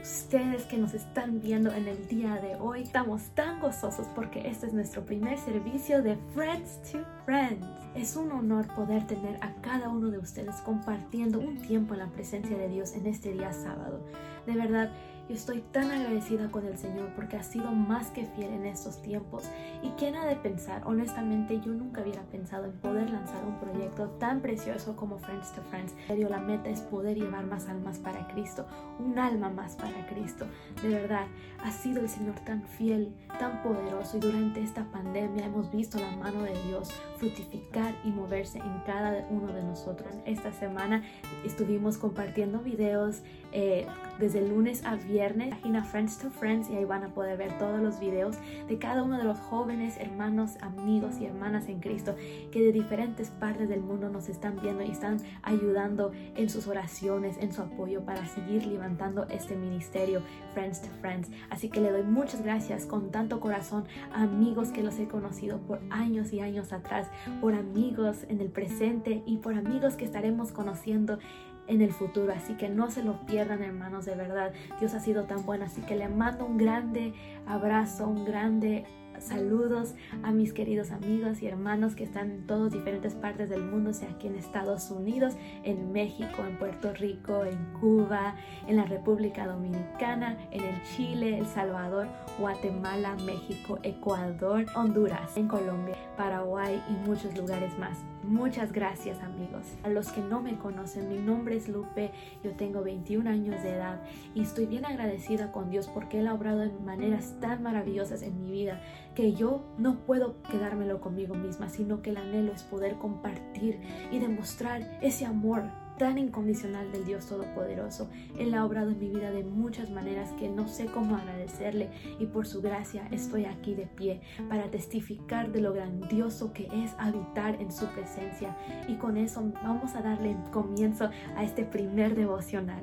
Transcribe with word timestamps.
ustedes 0.00 0.64
que 0.64 0.78
nos 0.78 0.94
están 0.94 1.40
viendo 1.40 1.72
en 1.72 1.88
el 1.88 2.08
día 2.08 2.36
de 2.36 2.56
hoy. 2.56 2.82
Estamos 2.82 3.22
tan 3.34 3.60
gozosos 3.60 4.06
porque 4.14 4.48
este 4.48 4.66
es 4.66 4.72
nuestro 4.72 5.04
primer 5.04 5.38
servicio 5.38 6.02
de 6.02 6.16
Friends 6.34 6.82
to 6.90 6.98
Friends. 7.24 7.66
Es 7.94 8.16
un 8.16 8.30
honor 8.32 8.66
poder 8.74 9.06
tener 9.06 9.36
a 9.42 9.52
cada 9.62 9.88
uno 9.88 10.10
de 10.10 10.18
ustedes 10.18 10.56
compartiendo 10.56 11.38
un 11.38 11.56
tiempo 11.58 11.94
en 11.94 12.00
la 12.00 12.08
presencia 12.08 12.56
de 12.56 12.68
Dios 12.68 12.94
en 12.94 13.06
este 13.06 13.32
día 13.32 13.52
sábado. 13.52 14.00
De 14.46 14.54
verdad, 14.54 14.92
yo 15.28 15.34
estoy 15.34 15.60
tan 15.72 15.90
agradecida 15.90 16.50
con 16.50 16.66
el 16.66 16.78
Señor 16.78 17.08
porque 17.16 17.36
ha 17.36 17.42
sido 17.42 17.70
más 17.72 18.10
que 18.10 18.26
fiel 18.26 18.52
en 18.52 18.66
estos 18.66 19.02
tiempos. 19.02 19.44
Y 19.82 19.90
quién 19.98 20.14
ha 20.14 20.24
de 20.24 20.36
pensar, 20.36 20.82
honestamente 20.86 21.60
yo 21.60 21.72
nunca 21.72 22.02
hubiera 22.02 22.22
pensado 22.22 22.66
en 22.66 22.72
poder 22.72 23.10
lanzar 23.10 23.44
un 23.44 23.58
proyecto 23.58 24.08
tan 24.20 24.40
precioso 24.40 24.94
como 24.94 25.18
Friends 25.18 25.52
to 25.52 25.62
Friends. 25.62 25.94
Pero 26.06 26.28
la 26.28 26.38
meta 26.38 26.68
es 26.68 26.80
poder 26.80 27.16
llevar 27.16 27.44
más 27.46 27.68
almas 27.68 27.98
para 27.98 28.28
Cristo, 28.28 28.66
un 28.98 29.18
alma 29.18 29.50
más 29.50 29.74
para 29.74 30.06
Cristo. 30.06 30.46
De 30.82 30.88
verdad, 30.88 31.26
ha 31.62 31.70
sido 31.70 32.00
el 32.00 32.08
Señor 32.08 32.34
tan 32.40 32.62
fiel, 32.62 33.14
tan 33.38 33.62
poderoso 33.62 34.16
y 34.16 34.20
durante 34.20 34.62
esta 34.62 34.84
pandemia 34.84 35.46
hemos 35.46 35.70
visto 35.70 35.98
la 35.98 36.10
mano 36.16 36.42
de 36.42 36.54
Dios 36.68 36.90
fructificar 37.16 37.94
y 38.04 38.10
moverse 38.10 38.58
en 38.58 38.80
cada 38.84 39.26
uno 39.30 39.52
de 39.52 39.62
nosotros. 39.62 40.14
Esta 40.24 40.52
semana 40.52 41.02
estuvimos 41.44 41.98
compartiendo 41.98 42.60
videos 42.60 43.22
eh, 43.52 43.86
desde 44.18 44.46
lunes 44.46 44.84
a 44.84 44.96
viernes, 44.96 45.50
página 45.50 45.84
Friends 45.84 46.18
to 46.18 46.30
Friends, 46.30 46.68
y 46.70 46.76
ahí 46.76 46.84
van 46.84 47.04
a 47.04 47.08
poder 47.08 47.36
ver 47.38 47.56
todos 47.58 47.80
los 47.80 47.98
videos 48.00 48.36
de 48.68 48.78
cada 48.78 49.02
uno 49.02 49.18
de 49.18 49.24
los 49.24 49.38
jóvenes, 49.38 49.96
hermanos, 49.98 50.56
amigos 50.60 51.18
y 51.20 51.26
hermanas 51.26 51.68
en 51.68 51.80
Cristo 51.80 52.14
que 52.50 52.60
de 52.60 52.72
diferentes 52.72 53.30
partes 53.30 53.68
del 53.68 53.80
mundo 53.80 54.08
nos 54.08 54.28
están 54.28 54.60
viendo 54.60 54.82
y 54.82 54.90
están 54.90 55.18
ayudando 55.42 56.12
en 56.34 56.48
sus 56.50 56.66
oraciones, 56.66 57.36
en 57.38 57.52
su 57.52 57.62
apoyo 57.62 58.04
para 58.04 58.26
seguir 58.26 58.66
levantando 58.66 59.26
este 59.28 59.56
ministerio 59.56 60.22
Friends 60.54 60.82
to 60.82 60.88
Friends. 61.00 61.30
Así 61.56 61.70
que 61.70 61.80
le 61.80 61.90
doy 61.90 62.02
muchas 62.02 62.42
gracias 62.42 62.84
con 62.84 63.10
tanto 63.10 63.40
corazón 63.40 63.86
a 64.12 64.24
amigos 64.24 64.72
que 64.72 64.82
los 64.82 64.98
he 64.98 65.08
conocido 65.08 65.56
por 65.60 65.80
años 65.88 66.34
y 66.34 66.40
años 66.40 66.70
atrás, 66.74 67.08
por 67.40 67.54
amigos 67.54 68.26
en 68.28 68.42
el 68.42 68.50
presente 68.50 69.22
y 69.24 69.38
por 69.38 69.54
amigos 69.54 69.94
que 69.94 70.04
estaremos 70.04 70.52
conociendo 70.52 71.18
en 71.66 71.80
el 71.80 71.92
futuro. 71.92 72.30
Así 72.34 72.58
que 72.58 72.68
no 72.68 72.90
se 72.90 73.02
lo 73.02 73.24
pierdan, 73.24 73.62
hermanos, 73.62 74.04
de 74.04 74.16
verdad. 74.16 74.52
Dios 74.80 74.92
ha 74.92 75.00
sido 75.00 75.24
tan 75.24 75.46
bueno. 75.46 75.64
Así 75.64 75.80
que 75.80 75.96
le 75.96 76.10
mando 76.10 76.44
un 76.44 76.58
grande 76.58 77.14
abrazo, 77.46 78.06
un 78.06 78.26
grande 78.26 78.84
saludos 79.20 79.94
a 80.22 80.30
mis 80.30 80.52
queridos 80.52 80.90
amigos 80.90 81.42
y 81.42 81.46
hermanos 81.46 81.94
que 81.94 82.04
están 82.04 82.30
en 82.30 82.46
todas 82.46 82.72
diferentes 82.72 83.14
partes 83.14 83.48
del 83.48 83.62
mundo, 83.62 83.92
sea 83.92 84.10
aquí 84.10 84.26
en 84.26 84.36
Estados 84.36 84.90
Unidos, 84.90 85.34
en 85.64 85.92
México, 85.92 86.44
en 86.46 86.56
Puerto 86.58 86.92
Rico, 86.92 87.44
en 87.44 87.58
Cuba, 87.80 88.36
en 88.66 88.76
la 88.76 88.84
República 88.84 89.46
Dominicana, 89.46 90.36
en 90.50 90.62
el 90.62 90.82
Chile, 90.82 91.38
El 91.38 91.46
Salvador, 91.46 92.08
Guatemala, 92.38 93.16
México, 93.24 93.78
Ecuador, 93.82 94.66
Honduras, 94.74 95.36
en 95.36 95.48
Colombia, 95.48 95.96
Paraguay 96.16 96.82
y 96.88 97.08
muchos 97.08 97.36
lugares 97.36 97.78
más. 97.78 97.98
Muchas 98.22 98.72
gracias 98.72 99.20
amigos. 99.22 99.66
A 99.84 99.88
los 99.88 100.10
que 100.10 100.20
no 100.20 100.40
me 100.40 100.58
conocen, 100.58 101.08
mi 101.08 101.18
nombre 101.18 101.56
es 101.56 101.68
Lupe, 101.68 102.10
yo 102.42 102.56
tengo 102.56 102.82
21 102.82 103.30
años 103.30 103.62
de 103.62 103.70
edad 103.70 104.00
y 104.34 104.42
estoy 104.42 104.66
bien 104.66 104.84
agradecida 104.84 105.52
con 105.52 105.70
Dios 105.70 105.88
porque 105.88 106.18
Él 106.18 106.26
ha 106.26 106.34
obrado 106.34 106.58
de 106.58 106.72
maneras 106.84 107.34
tan 107.40 107.62
maravillosas 107.62 108.22
en 108.22 108.42
mi 108.42 108.50
vida 108.50 108.80
que 109.16 109.32
yo 109.32 109.64
no 109.78 110.00
puedo 110.00 110.36
quedármelo 110.42 111.00
conmigo 111.00 111.34
misma, 111.34 111.70
sino 111.70 112.02
que 112.02 112.10
el 112.10 112.18
anhelo 112.18 112.52
es 112.52 112.62
poder 112.62 112.96
compartir 112.98 113.80
y 114.12 114.20
demostrar 114.20 114.98
ese 115.00 115.24
amor 115.24 115.64
tan 115.98 116.18
incondicional 116.18 116.92
del 116.92 117.06
Dios 117.06 117.26
Todopoderoso. 117.26 118.10
Él 118.38 118.52
ha 118.52 118.66
obrado 118.66 118.90
en 118.90 118.98
mi 118.98 119.08
vida 119.08 119.30
de 119.30 119.42
muchas 119.42 119.90
maneras 119.90 120.32
que 120.32 120.50
no 120.50 120.68
sé 120.68 120.84
cómo 120.86 121.16
agradecerle 121.16 121.88
y 122.18 122.26
por 122.26 122.46
su 122.46 122.60
gracia 122.60 123.08
estoy 123.10 123.46
aquí 123.46 123.74
de 123.74 123.86
pie 123.86 124.20
para 124.50 124.70
testificar 124.70 125.50
de 125.50 125.62
lo 125.62 125.72
grandioso 125.72 126.52
que 126.52 126.68
es 126.84 126.94
habitar 126.98 127.60
en 127.60 127.72
su 127.72 127.86
presencia. 127.86 128.54
Y 128.86 128.96
con 128.96 129.16
eso 129.16 129.42
vamos 129.62 129.94
a 129.94 130.02
darle 130.02 130.36
comienzo 130.52 131.08
a 131.34 131.42
este 131.42 131.64
primer 131.64 132.14
devocional. 132.14 132.82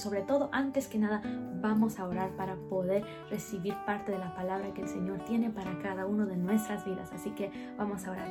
Sobre 0.00 0.22
todo, 0.22 0.48
antes 0.50 0.88
que 0.88 0.98
nada, 0.98 1.20
vamos 1.60 1.98
a 1.98 2.06
orar 2.06 2.30
para 2.30 2.56
poder 2.56 3.04
recibir 3.28 3.74
parte 3.84 4.12
de 4.12 4.18
la 4.18 4.34
palabra 4.34 4.72
que 4.72 4.80
el 4.80 4.88
Señor 4.88 5.22
tiene 5.26 5.50
para 5.50 5.78
cada 5.80 6.06
uno 6.06 6.24
de 6.24 6.36
nuestras 6.36 6.86
vidas. 6.86 7.12
Así 7.12 7.30
que 7.32 7.50
vamos 7.76 8.06
a 8.06 8.12
orar. 8.12 8.28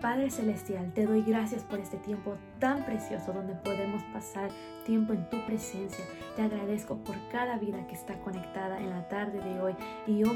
Padre 0.00 0.30
Celestial, 0.30 0.94
te 0.94 1.04
doy 1.04 1.22
gracias 1.22 1.62
por 1.62 1.78
este 1.78 1.98
tiempo 1.98 2.38
tan 2.58 2.86
precioso 2.86 3.34
donde 3.34 3.54
podemos 3.54 4.02
pasar 4.14 4.50
tiempo 4.86 5.12
en 5.12 5.28
tu 5.28 5.44
presencia. 5.44 6.04
Te 6.36 6.42
agradezco 6.42 6.96
por 6.96 7.16
cada 7.30 7.58
vida 7.58 7.86
que 7.86 7.94
está 7.94 8.18
conectada 8.20 8.80
en 8.80 8.88
la 8.88 9.06
tarde 9.08 9.40
de 9.40 9.60
hoy 9.60 9.74
y 10.06 10.18
yo 10.18 10.32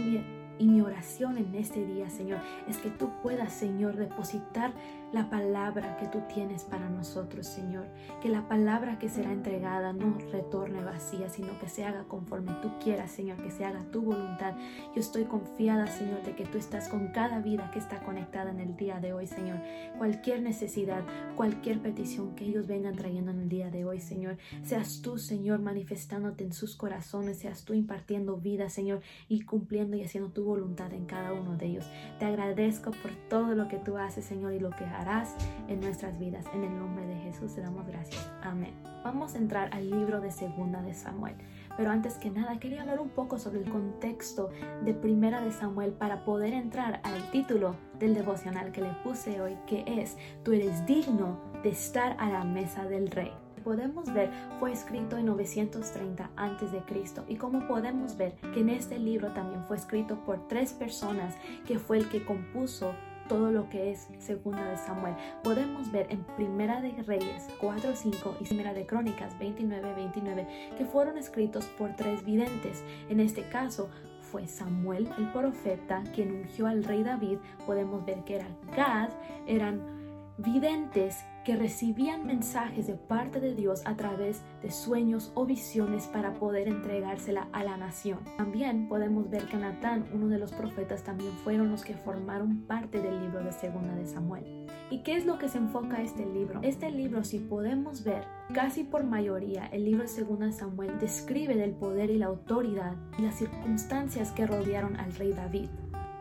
y 0.59 0.67
mi 0.67 0.81
oración 0.81 1.39
en 1.39 1.55
este 1.55 1.85
día, 1.85 2.09
Señor, 2.11 2.39
es 2.69 2.79
que 2.79 2.91
tú 2.91 3.11
puedas, 3.23 3.53
Señor, 3.53 3.97
depositar 3.97 4.73
la 5.13 5.31
palabra 5.31 5.97
que 5.97 6.09
tú 6.09 6.23
tienes 6.33 6.65
para 6.65 6.89
nosotros, 6.89 7.47
Señor. 7.47 7.87
Que 8.21 8.29
la 8.29 8.49
palabra 8.49 8.99
que 8.99 9.09
será 9.09 9.33
entregada 9.33 9.93
no 9.93 10.19
retorne 10.33 10.83
vacía, 10.83 11.29
sino 11.29 11.59
que 11.61 11.69
se 11.69 11.85
haga 11.85 12.05
conforme 12.05 12.53
tú 12.63 12.71
quieras, 12.83 13.13
Señor, 13.13 13.37
que 13.43 13.51
se 13.51 13.65
haga 13.65 13.85
tu 13.93 14.03
voluntad. 14.03 14.55
Yo 14.95 15.01
estoy 15.01 15.25
confiada, 15.25 15.87
Señor, 15.87 16.23
de 16.25 16.35
que 16.35 16.45
tú 16.47 16.59
estás 16.59 16.89
con 16.89 17.09
cada 17.09 17.41
vida 17.41 17.71
que 17.73 17.79
está 17.79 18.03
conectada 18.03 18.51
en 18.51 18.61
el 18.61 18.77
día 18.77 18.99
de 18.99 19.13
hoy, 19.13 19.27
Señor. 19.27 19.59
Cualquier 19.99 20.43
necesidad, 20.43 21.05
cualquier 21.37 21.81
petición 21.81 22.35
que 22.35 22.45
ellos 22.45 22.67
vengan 22.67 22.97
trayendo 22.97 23.31
en 23.31 23.41
el 23.43 23.49
día 23.49 23.71
de 23.71 23.85
hoy, 23.85 24.01
Señor, 24.01 24.37
seas 24.63 25.01
tú, 25.01 25.19
Señor, 25.19 25.61
manifestándote 25.61 26.45
en 26.45 26.53
sus 26.53 26.75
corazones, 26.75 27.39
seas 27.39 27.65
tú 27.65 27.75
impartiendo 27.75 28.37
vida, 28.37 28.69
Señor, 28.69 29.01
y 29.29 29.43
cumpliendo 29.43 29.97
y 29.97 30.03
haciendo 30.03 30.31
tu 30.31 30.44
voluntad 30.45 30.93
en 30.93 31.07
cada 31.07 31.33
uno 31.33 31.57
de 31.57 31.67
ellos. 31.67 31.87
Te 32.19 32.27
agradezco 32.27 32.91
por 32.91 33.11
todo 33.29 33.55
lo 33.55 33.69
que 33.69 33.79
tú 33.79 33.97
haces, 33.97 34.25
Señor, 34.25 34.53
y 34.53 34.61
lo 34.61 34.71
que 34.71 34.85
harás 34.85 35.35
en 35.69 35.81
nuestras 35.81 36.19
vidas. 36.19 36.45
En 36.55 36.65
el 36.65 36.79
nombre 36.79 37.07
de 37.07 37.17
Jesús 37.17 37.55
te 37.55 37.61
damos 37.61 37.87
gracias. 37.87 38.31
Amén. 38.43 38.75
Vamos 39.03 39.35
a 39.35 39.39
entrar 39.39 39.71
al 39.73 39.91
libro 39.91 40.21
de 40.21 40.31
Segunda 40.31 40.81
de 40.83 40.95
Samuel. 40.95 41.35
Pero 41.77 41.91
antes 41.91 42.15
que 42.15 42.31
nada, 42.31 42.59
quería 42.61 42.83
hablar 42.83 43.01
un 43.01 43.09
poco 43.09 43.39
sobre 43.39 43.61
el 43.61 43.71
contexto 43.71 44.51
de 44.85 44.95
Primera 44.95 45.41
de 45.41 45.51
Samuel 45.51 45.93
para 45.93 46.25
poder 46.25 46.55
entrar 46.55 47.01
al 47.03 47.31
título 47.31 47.75
del 47.99 48.15
devocional 48.15 48.71
que 48.71 48.83
le 48.83 48.93
puse 49.03 49.41
hoy, 49.41 49.57
que 49.67 49.85
es 49.87 50.17
Tú 50.45 50.53
eres 50.53 50.87
digno 50.87 51.41
de 51.63 51.71
estar 51.71 52.17
a 52.19 52.31
la 52.31 52.45
mesa 52.45 52.85
del 52.85 53.11
rey 53.11 53.33
podemos 53.65 54.13
ver 54.13 54.31
fue 54.61 54.73
escrito 54.73 55.17
en 55.17 55.27
930 55.27 56.31
a.C. 56.37 56.83
y 57.29 57.37
como 57.37 57.67
podemos 57.67 58.17
ver 58.17 58.35
que 58.53 58.61
en 58.61 58.69
este 58.69 58.99
libro 58.99 59.33
también 59.33 59.65
fue 59.67 59.77
escrito 59.77 60.17
por 60.25 60.47
tres 60.47 60.73
personas 60.73 61.35
que 61.67 61.79
fue 61.79 61.99
el 61.99 62.09
que 62.09 62.25
compuso 62.25 62.95
todo 63.29 63.51
lo 63.51 63.69
que 63.71 63.91
es 63.91 64.09
Segunda 64.19 64.65
de 64.67 64.77
Samuel. 64.77 65.15
Podemos 65.43 65.91
ver 65.91 66.07
en 66.11 66.23
Primera 66.37 66.81
de 66.81 66.93
Reyes 67.03 67.49
4, 67.59 67.93
5 67.95 68.37
y 68.41 68.45
Primera 68.45 68.75
de 68.75 68.87
Crónicas 68.87 69.39
29, 69.39 69.95
29 69.95 70.47
que 70.77 70.85
fueron 70.85 71.17
escritos 71.17 71.65
por 71.79 71.97
tres 71.97 72.25
videntes. 72.25 72.85
En 73.09 73.21
este 73.21 73.49
caso 73.49 73.89
fue 74.21 74.47
Samuel 74.47 75.09
el 75.19 75.31
profeta 75.33 76.03
quien 76.15 76.33
ungió 76.33 76.67
al 76.67 76.85
rey 76.85 77.03
David. 77.03 77.39
Podemos 77.67 78.05
ver 78.05 78.25
que 78.25 78.37
era 78.37 78.49
Gad, 78.77 79.11
eran 79.47 80.04
videntes 80.39 81.25
que 81.45 81.57
recibían 81.57 82.27
mensajes 82.27 82.87
de 82.87 82.95
parte 82.95 83.39
de 83.39 83.55
Dios 83.55 83.83
a 83.85 83.97
través 83.97 84.43
de 84.63 84.71
sueños 84.71 85.31
o 85.35 85.45
visiones 85.45 86.07
para 86.07 86.33
poder 86.35 86.69
entregársela 86.69 87.49
a 87.53 87.63
la 87.63 87.77
nación. 87.77 88.21
También 88.37 88.89
podemos 88.89 89.29
ver 89.29 89.45
que 89.47 89.59
Natán, 89.59 90.07
uno 90.13 90.29
de 90.29 90.39
los 90.39 90.53
profetas, 90.53 91.05
también 91.05 91.33
fueron 91.45 91.71
los 91.71 91.85
que 91.85 91.95
formaron 91.95 92.63
parte 92.63 93.01
del 93.01 93.21
libro 93.21 93.45
de 93.45 93.53
Segunda 93.53 93.95
de 93.95 94.07
Samuel. 94.07 94.67
¿Y 94.91 95.03
qué 95.03 95.17
es 95.17 95.27
lo 95.27 95.39
que 95.39 95.49
se 95.49 95.59
enfoca 95.59 96.03
este 96.03 96.25
libro? 96.25 96.61
Este 96.63 96.91
libro, 96.91 97.25
si 97.25 97.39
podemos 97.39 98.05
ver, 98.05 98.25
casi 98.53 98.85
por 98.85 99.05
mayoría, 99.05 99.67
el 99.67 99.85
libro 99.85 100.03
de 100.03 100.09
Segunda 100.09 100.47
de 100.47 100.53
Samuel 100.53 100.99
describe 100.99 101.57
del 101.57 101.73
poder 101.73 102.11
y 102.11 102.19
la 102.19 102.27
autoridad 102.27 102.97
y 103.19 103.23
las 103.23 103.37
circunstancias 103.37 104.33
que 104.33 104.47
rodearon 104.47 104.97
al 104.97 105.15
rey 105.15 105.33
David. 105.33 105.69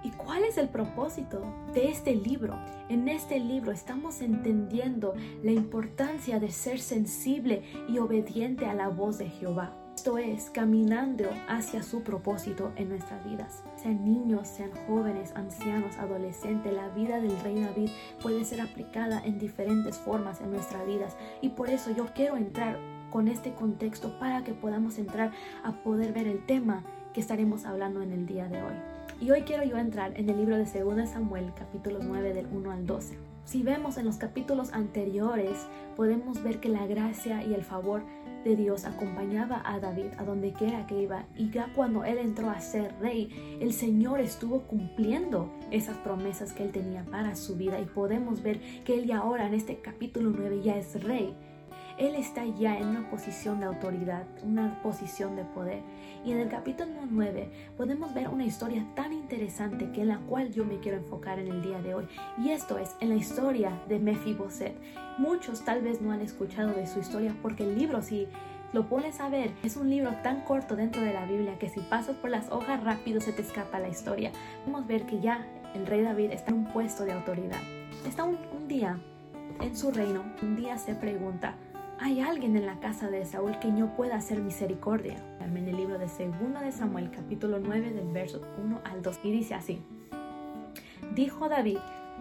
¿Y 0.04 0.12
cuál 0.12 0.44
es 0.44 0.58
el 0.58 0.68
propósito 0.68 1.42
de 1.74 1.90
este 1.90 2.14
libro? 2.14 2.60
En 2.90 3.08
este 3.08 3.40
libro 3.40 3.72
estamos 3.72 4.22
entendiendo 4.22 5.14
la 5.42 5.52
importancia 5.52 6.40
de 6.40 6.52
ser 6.52 6.80
sensible 6.80 7.64
y 7.88 8.00
obediente 8.00 8.66
a 8.66 8.74
la 8.74 8.90
voz 8.90 9.18
de 9.18 9.30
Jehová. 9.30 9.74
Esto 9.96 10.18
es, 10.18 10.50
caminando 10.50 11.30
hacia 11.48 11.84
su 11.84 12.04
propósito 12.04 12.74
en 12.76 12.90
nuestras 12.90 13.24
vidas. 13.24 13.64
Sean 13.78 14.04
niños, 14.04 14.50
sean 14.50 14.72
jóvenes, 14.88 15.32
ancianos, 15.36 15.96
adolescentes, 15.98 16.74
la 16.74 16.90
vida 16.90 17.22
del 17.22 17.40
rey 17.40 17.62
David 17.62 17.90
puede 18.22 18.44
ser 18.44 18.60
aplicada 18.60 19.22
en 19.24 19.40
diferentes 19.40 19.98
formas 19.98 20.42
en 20.42 20.52
nuestras 20.52 20.86
vidas. 20.86 21.16
Y 21.42 21.50
por 21.50 21.70
eso 21.70 21.92
yo 21.92 22.08
quiero 22.14 22.36
entrar 22.36 22.78
con 23.10 23.30
este 23.30 23.54
contexto 23.54 24.20
para 24.20 24.44
que 24.44 24.54
podamos 24.54 24.98
entrar 24.98 25.32
a 25.64 25.72
poder 25.84 26.12
ver 26.12 26.28
el 26.28 26.46
tema 26.46 26.84
que 27.14 27.22
estaremos 27.22 27.64
hablando 27.66 28.02
en 28.02 28.12
el 28.12 28.26
día 28.26 28.50
de 28.50 28.62
hoy. 28.62 28.93
Y 29.24 29.32
hoy 29.32 29.44
quiero 29.44 29.64
yo 29.64 29.78
entrar 29.78 30.20
en 30.20 30.30
el 30.30 30.36
libro 30.36 30.58
de 30.58 30.66
2 30.66 31.10
Samuel, 31.10 31.54
capítulo 31.56 32.00
9, 32.02 32.34
del 32.34 32.46
1 32.46 32.72
al 32.72 32.86
12. 32.86 33.18
Si 33.46 33.64
vemos 33.64 33.98
en 33.98 34.04
los 34.04 34.18
capítulos 34.18 34.74
anteriores, 34.74 35.66
podemos 35.96 36.44
ver 36.44 36.60
que 36.60 36.68
la 36.68 36.86
gracia 36.88 37.42
y 37.42 37.54
el 37.54 37.64
favor 37.64 38.04
de 38.44 38.58
Dios 38.58 38.84
acompañaba 38.84 39.62
a 39.64 39.80
David 39.80 40.08
a 40.18 40.26
donde 40.26 40.52
quiera 40.52 40.86
que 40.88 41.02
iba. 41.02 41.26
Y 41.38 41.52
ya 41.52 41.72
cuando 41.74 42.04
él 42.04 42.18
entró 42.18 42.50
a 42.50 42.60
ser 42.60 42.94
rey, 43.00 43.58
el 43.62 43.72
Señor 43.72 44.20
estuvo 44.20 44.64
cumpliendo 44.64 45.50
esas 45.72 45.96
promesas 46.00 46.52
que 46.52 46.64
él 46.64 46.74
tenía 46.74 47.06
para 47.06 47.38
su 47.38 47.56
vida. 47.56 47.80
Y 47.80 47.86
podemos 47.86 48.44
ver 48.44 48.60
que 48.84 49.00
él 49.00 49.06
ya 49.06 49.20
ahora 49.20 49.48
en 49.48 49.54
este 49.54 49.78
capítulo 49.78 50.32
9 50.36 50.64
ya 50.64 50.76
es 50.76 51.02
rey 51.02 51.34
él 51.98 52.16
está 52.16 52.46
ya 52.46 52.78
en 52.78 52.88
una 52.88 53.10
posición 53.10 53.60
de 53.60 53.66
autoridad, 53.66 54.26
una 54.44 54.82
posición 54.82 55.36
de 55.36 55.44
poder. 55.44 55.82
Y 56.26 56.32
en 56.32 56.40
el 56.40 56.50
capítulo 56.50 56.92
9 57.10 57.50
podemos 57.78 58.14
ver 58.14 58.30
una 58.30 58.46
historia 58.46 58.86
tan 58.96 59.14
interesante 59.14 59.92
que 59.92 60.02
en 60.02 60.08
la 60.08 60.20
cual 60.20 60.52
yo 60.52 60.66
me 60.66 60.80
quiero 60.80 60.98
enfocar 60.98 61.40
en 61.40 61.48
el 61.48 61.62
día 61.62 61.82
de 61.82 61.94
hoy. 61.94 62.08
Y 62.38 62.50
esto 62.50 62.78
es 62.78 62.96
en 63.00 63.10
la 63.10 63.16
historia 63.16 63.82
de 63.88 64.00
Mefiboset. 64.00 64.76
Muchos 65.18 65.64
tal 65.64 65.82
vez 65.82 66.02
no 66.02 66.12
han 66.12 66.22
escuchado 66.22 66.74
de 66.74 66.88
su 66.88 67.00
historia 67.00 67.36
porque 67.42 67.64
el 67.64 67.78
libro 67.78 68.02
si 68.02 68.28
lo 68.72 68.90
pones 68.90 69.20
a 69.20 69.30
ver, 69.30 69.52
es 69.64 69.78
un 69.78 69.90
libro 69.90 70.12
tan 70.24 70.42
corto 70.42 70.76
dentro 70.76 71.04
de 71.04 71.14
la 71.14 71.26
Biblia 71.26 71.60
que 71.60 71.70
si 71.70 71.80
pasas 71.82 72.16
por 72.16 72.32
las 72.32 72.50
hojas 72.52 72.84
rápido 72.84 73.22
se 73.22 73.32
te 73.32 73.44
escapa 73.44 73.80
la 73.80 73.90
historia. 73.90 74.32
Podemos 74.62 74.88
ver 74.88 75.06
que 75.06 75.20
ya 75.20 75.46
el 75.76 75.86
rey 75.86 76.02
David 76.02 76.32
está 76.32 76.52
en 76.52 76.58
un 76.58 76.74
puesto 76.74 77.06
de 77.06 77.12
autoridad. 77.12 77.62
Está 78.08 78.24
un 78.24 78.68
día 78.68 79.00
en 79.62 79.78
su 79.78 79.92
reino, 79.92 80.24
un 80.42 80.56
día 80.56 80.78
se 80.78 80.96
pregunta, 80.96 81.56
hay 82.04 82.20
alguien 82.20 82.58
en 82.58 82.66
la 82.66 82.82
casa 82.82 83.10
de 83.10 83.24
Saúl 83.24 83.60
que 83.60 83.72
no 83.72 83.96
pueda 83.96 84.18
hacer 84.18 84.42
misericordia. 84.42 85.16
En 85.40 85.56
el 85.56 85.78
libro 85.78 85.98
de 85.98 86.08
2 86.08 86.62
de 86.62 86.72
Samuel, 86.74 87.10
capítulo 87.12 87.60
9, 87.60 87.94
del 87.94 88.12
verso 88.12 88.42
1 88.62 88.82
al 88.84 89.02
2, 89.02 89.22
y 89.24 89.32
dice 89.32 89.54
así: 89.54 89.82
Dijo 91.16 91.48
David: 91.48 91.78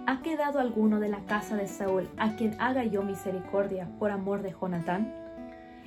¿Ha 0.07 0.23
quedado 0.23 0.61
alguno 0.61 1.01
de 1.01 1.09
la 1.09 1.25
casa 1.25 1.57
de 1.57 1.67
Saúl 1.67 2.09
a 2.17 2.37
quien 2.37 2.55
haga 2.61 2.85
yo 2.85 3.03
misericordia 3.03 3.89
por 3.99 4.13
amor 4.13 4.43
de 4.43 4.53
Jonatán? 4.53 5.13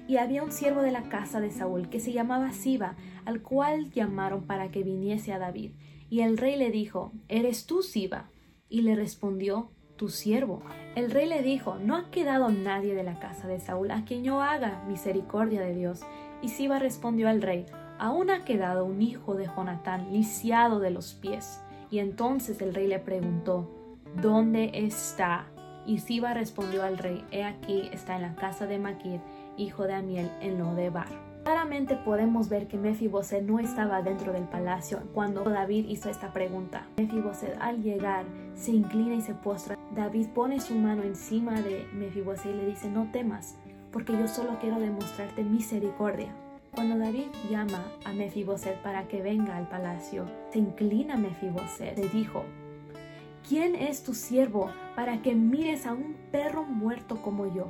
Y 0.10 0.18
había 0.18 0.44
un 0.44 0.52
siervo 0.52 0.82
de 0.82 0.92
la 0.92 1.04
casa 1.04 1.40
de 1.40 1.52
Saúl 1.52 1.88
que 1.88 2.02
se 2.02 2.12
llamaba 2.12 2.52
Siba, 2.52 2.96
al 3.24 3.42
cual 3.42 3.92
llamaron 3.92 4.44
para 4.44 4.72
que 4.72 4.84
viniese 4.84 5.32
a 5.32 5.40
David. 5.40 5.72
Y 6.10 6.20
el 6.20 6.38
rey 6.38 6.58
le 6.58 6.70
dijo: 6.70 7.14
¿Eres 7.30 7.66
tú, 7.66 7.82
Siba? 7.82 8.30
Y 8.68 8.82
le 8.82 8.96
respondió: 8.96 9.70
tu 9.96 10.10
siervo. 10.10 10.62
El 10.96 11.12
rey 11.12 11.28
le 11.28 11.42
dijo, 11.42 11.76
no 11.76 11.96
ha 11.96 12.10
quedado 12.10 12.50
nadie 12.50 12.96
de 12.96 13.04
la 13.04 13.20
casa 13.20 13.48
de 13.48 13.60
Saúl 13.60 13.92
a 13.92 14.06
quien 14.06 14.24
yo 14.24 14.42
haga 14.42 14.84
misericordia 14.88 15.62
de 15.62 15.74
Dios. 15.74 16.02
Y 16.42 16.50
Siba 16.50 16.80
respondió 16.80 17.30
al 17.30 17.42
rey, 17.42 17.66
aún 17.98 18.30
ha 18.30 18.46
quedado 18.46 18.86
un 18.86 19.02
hijo 19.02 19.36
de 19.36 19.48
Jonatán 19.48 20.12
lisiado 20.12 20.80
de 20.80 20.92
los 20.92 21.14
pies. 21.14 21.62
Y 21.90 22.00
entonces 22.00 22.62
el 22.62 22.74
rey 22.74 22.88
le 22.88 23.00
preguntó, 23.00 23.70
¿dónde 24.22 24.72
está? 24.74 25.48
Y 25.86 26.00
Siba 26.00 26.34
respondió 26.34 26.84
al 26.84 26.98
rey, 26.98 27.24
he 27.32 27.44
aquí 27.44 27.90
está 27.92 28.16
en 28.16 28.24
la 28.24 28.36
casa 28.36 28.66
de 28.66 28.80
Maquir, 28.80 29.22
hijo 29.58 29.84
de 29.84 29.94
Amiel, 29.94 30.32
en 30.42 30.58
Lodebar. 30.58 31.08
Claramente 31.46 31.96
podemos 31.96 32.50
ver 32.50 32.68
que 32.68 32.76
Mefiboset 32.76 33.44
no 33.44 33.60
estaba 33.60 34.02
dentro 34.02 34.34
del 34.34 34.46
palacio 34.46 35.04
cuando 35.14 35.44
David 35.44 35.86
hizo 35.90 36.10
esta 36.10 36.34
pregunta. 36.34 36.88
Mefiboset 36.98 37.56
al 37.62 37.84
llegar 37.84 38.26
se 38.56 38.72
inclina 38.72 39.14
y 39.14 39.22
se 39.22 39.36
postra. 39.36 39.75
David 39.96 40.28
pone 40.28 40.60
su 40.60 40.76
mano 40.76 41.04
encima 41.04 41.62
de 41.62 41.88
Mefiboset 41.94 42.54
y 42.54 42.58
le 42.58 42.66
dice, 42.66 42.90
no 42.90 43.10
temas, 43.12 43.56
porque 43.94 44.12
yo 44.12 44.28
solo 44.28 44.58
quiero 44.60 44.78
demostrarte 44.78 45.42
misericordia. 45.42 46.36
Cuando 46.74 46.98
David 46.98 47.28
llama 47.50 47.82
a 48.04 48.12
Mefiboset 48.12 48.82
para 48.82 49.08
que 49.08 49.22
venga 49.22 49.56
al 49.56 49.70
palacio, 49.70 50.26
se 50.52 50.60
inclina 50.60 51.16
Mefiboset. 51.16 51.98
Le 51.98 52.10
dijo, 52.10 52.44
¿quién 53.48 53.76
es 53.76 54.04
tu 54.04 54.14
siervo 54.14 54.70
para 54.98 55.22
que 55.22 55.34
mires 55.34 55.86
a 55.86 55.94
un 55.94 56.18
perro 56.30 56.64
muerto 56.64 57.22
como 57.22 57.46
yo? 57.46 57.68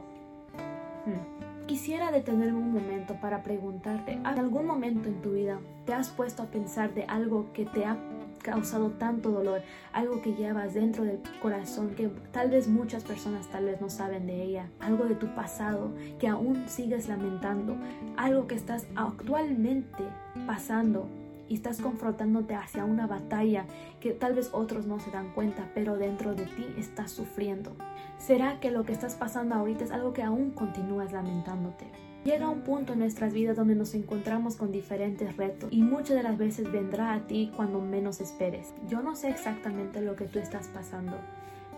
Hmm. 1.06 1.68
Quisiera 1.68 2.12
detenerme 2.12 2.58
un 2.58 2.74
momento 2.74 3.16
para 3.22 3.44
preguntarte, 3.44 4.14
¿en 4.14 4.26
algún 4.26 4.66
momento 4.66 5.10
en 5.10 5.22
tu 5.22 5.34
vida 5.34 5.60
te 5.86 5.94
has 5.94 6.10
puesto 6.10 6.42
a 6.42 6.48
pensar 6.48 6.96
de 6.96 7.04
algo 7.04 7.54
que 7.54 7.66
te 7.66 7.86
ha 7.86 7.98
causado 8.46 8.92
tanto 8.92 9.32
dolor, 9.32 9.64
algo 9.92 10.22
que 10.22 10.36
llevas 10.36 10.76
dentro 10.76 11.04
del 11.04 11.20
corazón 11.42 11.96
que 11.96 12.10
tal 12.32 12.52
vez 12.52 12.68
muchas 12.68 13.04
personas 13.04 13.48
tal 13.48 13.66
vez 13.66 13.82
no 13.82 13.90
saben 13.90 14.28
de 14.28 14.44
ella, 14.44 14.70
algo 14.80 15.06
de 15.06 15.16
tu 15.16 15.34
pasado 15.34 15.92
que 16.20 16.28
aún 16.28 16.70
sigues 16.70 17.10
lamentando, 17.10 17.76
algo 18.18 18.46
que 18.46 18.54
estás 18.54 18.86
actualmente 18.96 20.04
pasando 20.46 21.08
y 21.50 21.56
estás 21.56 21.82
confrontándote 21.82 22.54
hacia 22.54 22.86
una 22.86 23.08
batalla 23.08 23.66
que 24.00 24.12
tal 24.12 24.36
vez 24.36 24.52
otros 24.54 24.86
no 24.86 25.00
se 25.00 25.10
dan 25.10 25.32
cuenta, 25.34 25.72
pero 25.74 25.98
dentro 25.98 26.36
de 26.36 26.46
ti 26.46 26.68
estás 26.78 27.10
sufriendo. 27.10 27.76
¿Será 28.20 28.60
que 28.60 28.70
lo 28.70 28.84
que 28.84 28.94
estás 28.94 29.16
pasando 29.16 29.56
ahorita 29.56 29.84
es 29.84 29.92
algo 29.92 30.14
que 30.14 30.22
aún 30.22 30.52
continúas 30.52 31.12
lamentándote? 31.12 31.86
Llega 32.26 32.50
un 32.50 32.62
punto 32.62 32.94
en 32.94 33.00
nuestras 33.00 33.34
vidas 33.34 33.56
donde 33.56 33.76
nos 33.76 33.94
encontramos 33.94 34.56
con 34.56 34.72
diferentes 34.72 35.38
retos 35.38 35.70
y 35.72 35.84
muchas 35.84 36.18
de 36.18 36.24
las 36.24 36.40
veces 36.40 36.72
vendrá 36.72 37.14
a 37.14 37.28
ti 37.28 37.52
cuando 37.56 37.80
menos 37.80 38.20
esperes. 38.20 38.74
Yo 38.90 39.04
no 39.04 39.16
sé 39.16 39.30
exactamente 39.30 40.02
lo 40.02 40.16
que 40.16 40.26
tú 40.26 40.40
estás 40.40 40.68
pasando, 40.70 41.18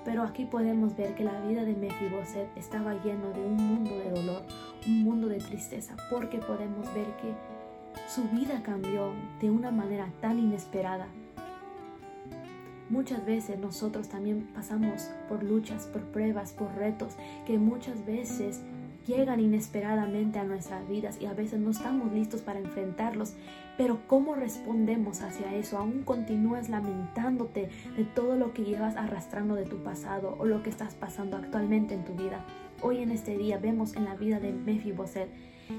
pero 0.05 0.23
aquí 0.23 0.45
podemos 0.45 0.95
ver 0.95 1.15
que 1.15 1.25
la 1.25 1.37
vida 1.41 1.65
de 1.65 1.75
Mefiboset 1.75 2.47
estaba 2.55 2.93
lleno 3.03 3.29
de 3.33 3.41
un 3.41 3.55
mundo 3.57 3.91
de 3.91 4.09
dolor, 4.09 4.43
un 4.87 5.03
mundo 5.03 5.27
de 5.27 5.39
tristeza, 5.39 5.97
porque 6.09 6.37
podemos 6.37 6.93
ver 6.93 7.07
que 7.17 7.33
su 8.07 8.23
vida 8.29 8.63
cambió 8.63 9.11
de 9.41 9.51
una 9.51 9.69
manera 9.69 10.07
tan 10.21 10.39
inesperada 10.39 11.07
Muchas 12.89 13.25
veces 13.25 13.59
nosotros 13.59 14.07
también 14.07 14.47
pasamos 14.53 15.09
por 15.27 15.43
luchas, 15.43 15.87
por 15.87 16.03
pruebas, 16.03 16.53
por 16.53 16.73
retos 16.75 17.15
que 17.45 17.57
muchas 17.57 18.05
veces 18.05 18.61
llegan 19.07 19.39
inesperadamente 19.39 20.37
a 20.37 20.43
nuestras 20.43 20.87
vidas 20.87 21.17
y 21.19 21.25
a 21.25 21.33
veces 21.33 21.59
no 21.59 21.71
estamos 21.71 22.11
listos 22.11 22.41
para 22.41 22.59
enfrentarlos. 22.59 23.33
Pero 23.77 23.99
¿cómo 24.07 24.35
respondemos 24.35 25.21
hacia 25.21 25.55
eso? 25.55 25.77
Aún 25.77 26.03
continúas 26.03 26.69
lamentándote 26.69 27.69
de 27.95 28.03
todo 28.03 28.35
lo 28.35 28.53
que 28.53 28.65
llevas 28.65 28.95
arrastrando 28.97 29.55
de 29.55 29.65
tu 29.65 29.77
pasado 29.83 30.35
o 30.39 30.45
lo 30.45 30.61
que 30.61 30.69
estás 30.69 30.93
pasando 30.93 31.37
actualmente 31.37 31.93
en 31.93 32.03
tu 32.03 32.13
vida. 32.13 32.45
Hoy 32.81 32.97
en 32.97 33.11
este 33.11 33.37
día 33.37 33.57
vemos 33.57 33.95
en 33.95 34.05
la 34.05 34.15
vida 34.15 34.39
de 34.39 34.51
Mefiboset. 34.51 35.29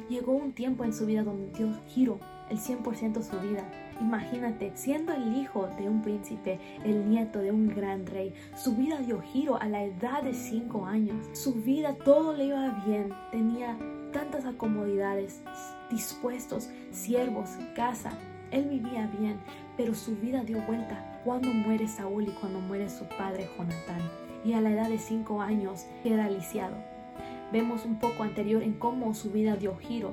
Llegó 0.09 0.33
un 0.33 0.53
tiempo 0.53 0.85
en 0.85 0.93
su 0.93 1.07
vida 1.07 1.23
donde 1.23 1.57
Dios 1.57 1.79
giró 1.87 2.19
el 2.51 2.59
100% 2.59 3.23
su 3.23 3.39
vida 3.41 3.65
Imagínate, 4.01 4.71
siendo 4.75 5.13
el 5.13 5.37
hijo 5.37 5.69
de 5.77 5.89
un 5.89 6.03
príncipe, 6.03 6.61
el 6.85 7.09
nieto 7.09 7.41
de 7.41 7.51
un 7.51 7.69
gran 7.69 8.07
rey, 8.07 8.33
su 8.55 8.77
vida 8.77 8.99
dio 8.99 9.21
giro 9.21 9.61
a 9.61 9.67
la 9.69 9.83
edad 9.83 10.23
de 10.23 10.35
5 10.35 10.87
años. 10.87 11.27
Su 11.33 11.55
vida 11.55 11.95
todo 11.95 12.33
le 12.33 12.45
iba 12.45 12.85
bien, 12.87 13.13
tenía 13.33 13.77
tantas 14.13 14.45
acomodidades, 14.45 15.43
dispuestos, 15.91 16.71
siervos, 16.93 17.51
casa. 17.75 18.13
Él 18.53 18.67
vivía 18.69 19.11
bien, 19.19 19.41
pero 19.77 19.95
su 19.95 20.17
vida 20.17 20.45
dio 20.45 20.63
vuelta 20.63 21.21
cuando 21.25 21.49
muere 21.49 21.89
Saúl 21.89 22.29
y 22.29 22.33
cuando 22.41 22.61
muere 22.61 22.89
su 22.89 23.05
padre 23.19 23.49
Jonatán. 23.59 24.01
Y 24.45 24.53
a 24.53 24.61
la 24.61 24.71
edad 24.71 24.89
de 24.89 24.99
5 24.99 25.43
años 25.43 25.87
queda 26.05 26.31
lisiado. 26.31 26.77
Vemos 27.53 27.85
un 27.85 27.99
poco 27.99 28.23
anterior 28.23 28.63
en 28.63 28.75
cómo 28.75 29.13
su 29.13 29.33
vida 29.33 29.57
dio 29.57 29.77
giro. 29.77 30.13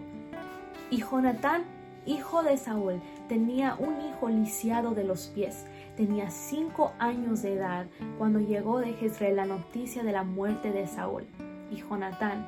Y 0.89 1.01
Jonatán 1.01 1.74
hijo 2.05 2.43
de 2.43 2.57
Saúl, 2.57 3.01
tenía 3.27 3.75
un 3.75 4.01
hijo 4.01 4.29
lisiado 4.29 4.93
de 4.93 5.03
los 5.03 5.27
pies. 5.27 5.65
Tenía 5.97 6.29
cinco 6.29 6.91
años 6.99 7.41
de 7.41 7.53
edad 7.53 7.87
cuando 8.17 8.39
llegó 8.39 8.79
de 8.79 8.93
Jezreel 8.93 9.37
la 9.37 9.45
noticia 9.45 10.03
de 10.03 10.11
la 10.11 10.23
muerte 10.23 10.71
de 10.71 10.87
Saúl. 10.87 11.25
Y 11.71 11.77
Jonatán 11.77 12.47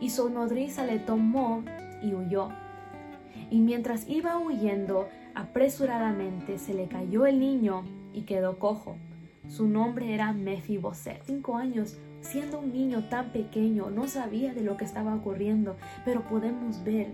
y 0.00 0.10
su 0.10 0.28
nodriza 0.30 0.84
le 0.84 0.98
tomó 0.98 1.62
y 2.02 2.14
huyó. 2.14 2.50
Y 3.50 3.60
mientras 3.60 4.08
iba 4.08 4.38
huyendo, 4.38 5.08
apresuradamente 5.34 6.58
se 6.58 6.74
le 6.74 6.86
cayó 6.88 7.26
el 7.26 7.40
niño 7.40 7.84
y 8.12 8.22
quedó 8.22 8.58
cojo. 8.58 8.96
Su 9.48 9.68
nombre 9.68 10.12
era 10.12 10.32
Mefiboset. 10.32 11.22
Cinco 11.24 11.56
años, 11.56 11.96
siendo 12.20 12.58
un 12.58 12.72
niño 12.72 13.08
tan 13.08 13.30
pequeño, 13.30 13.90
no 13.90 14.08
sabía 14.08 14.52
de 14.52 14.62
lo 14.62 14.76
que 14.76 14.84
estaba 14.84 15.14
ocurriendo, 15.14 15.76
pero 16.04 16.22
podemos 16.22 16.82
ver 16.82 17.08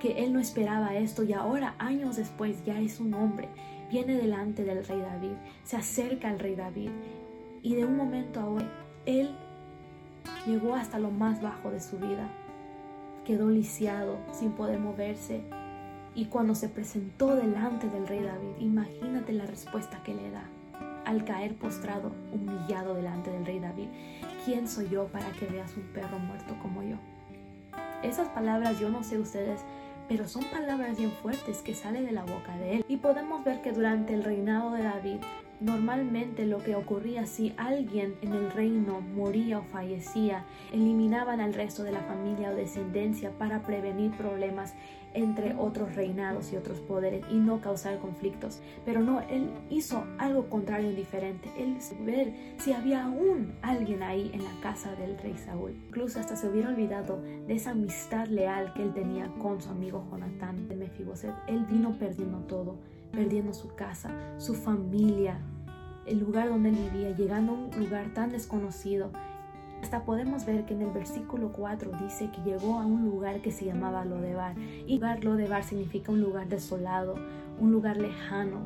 que 0.00 0.24
él 0.24 0.32
no 0.32 0.40
esperaba 0.40 0.94
esto 0.94 1.22
y 1.22 1.32
ahora, 1.32 1.74
años 1.78 2.16
después, 2.16 2.64
ya 2.64 2.80
es 2.80 3.00
un 3.00 3.14
hombre. 3.14 3.48
Viene 3.90 4.14
delante 4.14 4.64
del 4.64 4.84
rey 4.84 5.00
David, 5.00 5.36
se 5.64 5.76
acerca 5.76 6.28
al 6.28 6.38
rey 6.38 6.56
David 6.56 6.90
y 7.62 7.74
de 7.74 7.84
un 7.84 7.96
momento 7.96 8.40
a 8.40 8.46
otro, 8.46 8.66
él 9.06 9.34
llegó 10.46 10.74
hasta 10.74 10.98
lo 10.98 11.10
más 11.10 11.42
bajo 11.42 11.70
de 11.70 11.80
su 11.80 11.98
vida. 11.98 12.28
Quedó 13.24 13.50
lisiado, 13.50 14.18
sin 14.32 14.52
poder 14.52 14.78
moverse. 14.78 15.42
Y 16.14 16.26
cuando 16.26 16.54
se 16.54 16.68
presentó 16.68 17.34
delante 17.34 17.88
del 17.88 18.06
rey 18.06 18.22
David, 18.22 18.60
imagínate 18.60 19.32
la 19.32 19.46
respuesta 19.46 20.02
que 20.04 20.14
le 20.14 20.30
da. 20.30 20.44
Al 21.04 21.24
caer 21.24 21.56
postrado, 21.56 22.12
humillado 22.32 22.94
delante 22.94 23.30
del 23.30 23.44
rey 23.44 23.60
David, 23.60 23.88
¿quién 24.44 24.68
soy 24.68 24.88
yo 24.88 25.06
para 25.08 25.30
que 25.32 25.46
veas 25.46 25.76
un 25.76 25.84
perro 25.92 26.18
muerto 26.18 26.56
como 26.62 26.82
yo? 26.82 26.96
Esas 28.02 28.28
palabras 28.28 28.78
yo 28.78 28.90
no 28.90 29.02
sé 29.02 29.18
ustedes, 29.18 29.60
pero 30.08 30.28
son 30.28 30.44
palabras 30.44 30.96
bien 30.96 31.10
fuertes 31.10 31.62
que 31.62 31.74
salen 31.74 32.06
de 32.06 32.12
la 32.12 32.22
boca 32.22 32.56
de 32.58 32.76
él. 32.76 32.84
Y 32.88 32.96
podemos 32.98 33.44
ver 33.44 33.62
que 33.62 33.72
durante 33.72 34.14
el 34.14 34.24
reinado 34.24 34.72
de 34.72 34.82
David 34.82 35.18
Normalmente 35.60 36.44
lo 36.44 36.62
que 36.62 36.74
ocurría 36.74 37.24
si 37.24 37.54
alguien 37.56 38.16
en 38.20 38.34
el 38.34 38.50
reino 38.50 39.00
moría 39.00 39.60
o 39.60 39.62
fallecía, 39.62 40.44
eliminaban 40.70 41.40
al 41.40 41.54
resto 41.54 41.82
de 41.82 41.92
la 41.92 42.02
familia 42.02 42.50
o 42.50 42.54
descendencia 42.54 43.30
para 43.30 43.62
prevenir 43.62 44.10
problemas 44.12 44.74
entre 45.16 45.54
otros 45.56 45.94
reinados 45.94 46.52
y 46.52 46.56
otros 46.56 46.78
poderes 46.80 47.24
y 47.30 47.36
no 47.36 47.60
causar 47.60 47.98
conflictos. 47.98 48.60
Pero 48.84 49.00
no, 49.00 49.20
él 49.22 49.50
hizo 49.70 50.04
algo 50.18 50.48
contrario 50.48 50.92
y 50.92 50.94
diferente. 50.94 51.50
Él 51.58 51.78
ver 52.04 52.32
si 52.58 52.72
había 52.72 53.04
aún 53.04 53.54
alguien 53.62 54.02
ahí 54.02 54.30
en 54.32 54.44
la 54.44 54.52
casa 54.62 54.94
del 54.94 55.18
rey 55.18 55.36
Saúl. 55.36 55.72
Incluso 55.88 56.20
hasta 56.20 56.36
se 56.36 56.48
hubiera 56.48 56.68
olvidado 56.68 57.20
de 57.46 57.54
esa 57.54 57.70
amistad 57.70 58.26
leal 58.28 58.72
que 58.74 58.82
él 58.82 58.94
tenía 58.94 59.28
con 59.42 59.60
su 59.60 59.70
amigo 59.70 60.06
Jonatán 60.10 60.68
de 60.68 60.76
Mefiboset. 60.76 61.34
Él 61.48 61.64
vino 61.66 61.98
perdiendo 61.98 62.38
todo 62.40 62.76
perdiendo 63.16 63.54
su 63.54 63.74
casa, 63.74 64.10
su 64.38 64.54
familia, 64.54 65.40
el 66.06 66.20
lugar 66.20 66.48
donde 66.48 66.68
él 66.68 66.76
vivía, 66.92 67.10
llegando 67.16 67.52
a 67.52 67.54
un 67.56 67.70
lugar 67.78 68.12
tan 68.14 68.30
desconocido. 68.30 69.10
Hasta 69.82 70.04
podemos 70.04 70.44
ver 70.44 70.64
que 70.64 70.74
en 70.74 70.82
el 70.82 70.90
versículo 70.90 71.52
4 71.52 71.92
dice 72.02 72.30
que 72.30 72.42
llegó 72.42 72.78
a 72.78 72.86
un 72.86 73.04
lugar 73.04 73.40
que 73.40 73.52
se 73.52 73.64
llamaba 73.64 74.04
Lodebar. 74.04 74.56
Y 74.58 74.94
lugar 74.94 75.24
Lodebar 75.24 75.64
significa 75.64 76.12
un 76.12 76.20
lugar 76.20 76.48
desolado, 76.48 77.14
un 77.60 77.72
lugar 77.72 77.96
lejano. 77.96 78.60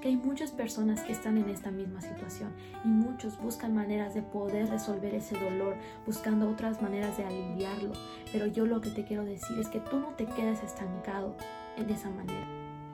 Que 0.00 0.08
hay 0.08 0.16
muchas 0.16 0.52
personas 0.52 1.02
que 1.02 1.12
están 1.12 1.38
en 1.38 1.48
esta 1.48 1.72
misma 1.72 2.00
situación 2.00 2.52
y 2.84 2.88
muchos 2.88 3.40
buscan 3.40 3.74
maneras 3.74 4.14
de 4.14 4.22
poder 4.22 4.68
resolver 4.68 5.12
ese 5.14 5.36
dolor, 5.38 5.74
buscando 6.06 6.48
otras 6.48 6.80
maneras 6.80 7.16
de 7.16 7.24
aliviarlo. 7.24 7.92
Pero 8.32 8.46
yo 8.46 8.64
lo 8.64 8.80
que 8.80 8.90
te 8.90 9.04
quiero 9.04 9.24
decir 9.24 9.58
es 9.58 9.68
que 9.68 9.80
tú 9.80 9.98
no 9.98 10.10
te 10.10 10.26
quedes 10.26 10.62
estancado 10.62 11.34
en 11.76 11.90
esa 11.90 12.10
manera. 12.10 12.46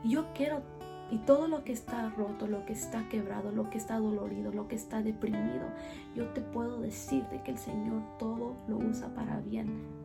Yo 0.02 0.26
quiero, 0.34 0.62
y 1.10 1.18
todo 1.18 1.48
lo 1.48 1.64
que 1.64 1.72
está 1.72 2.08
roto, 2.10 2.46
lo 2.46 2.64
que 2.64 2.72
está 2.72 3.08
quebrado, 3.08 3.52
lo 3.52 3.70
que 3.70 3.78
está 3.78 3.98
dolorido, 3.98 4.52
lo 4.52 4.68
que 4.68 4.74
está 4.74 5.02
deprimido, 5.02 5.66
yo 6.14 6.28
te 6.30 6.40
puedo 6.40 6.80
decir 6.80 7.24
de 7.28 7.42
que 7.42 7.52
el 7.52 7.58
Señor 7.58 8.02
todo 8.18 8.56
lo 8.68 8.78
usa 8.78 9.14
para 9.14 9.40
bien. 9.40 10.04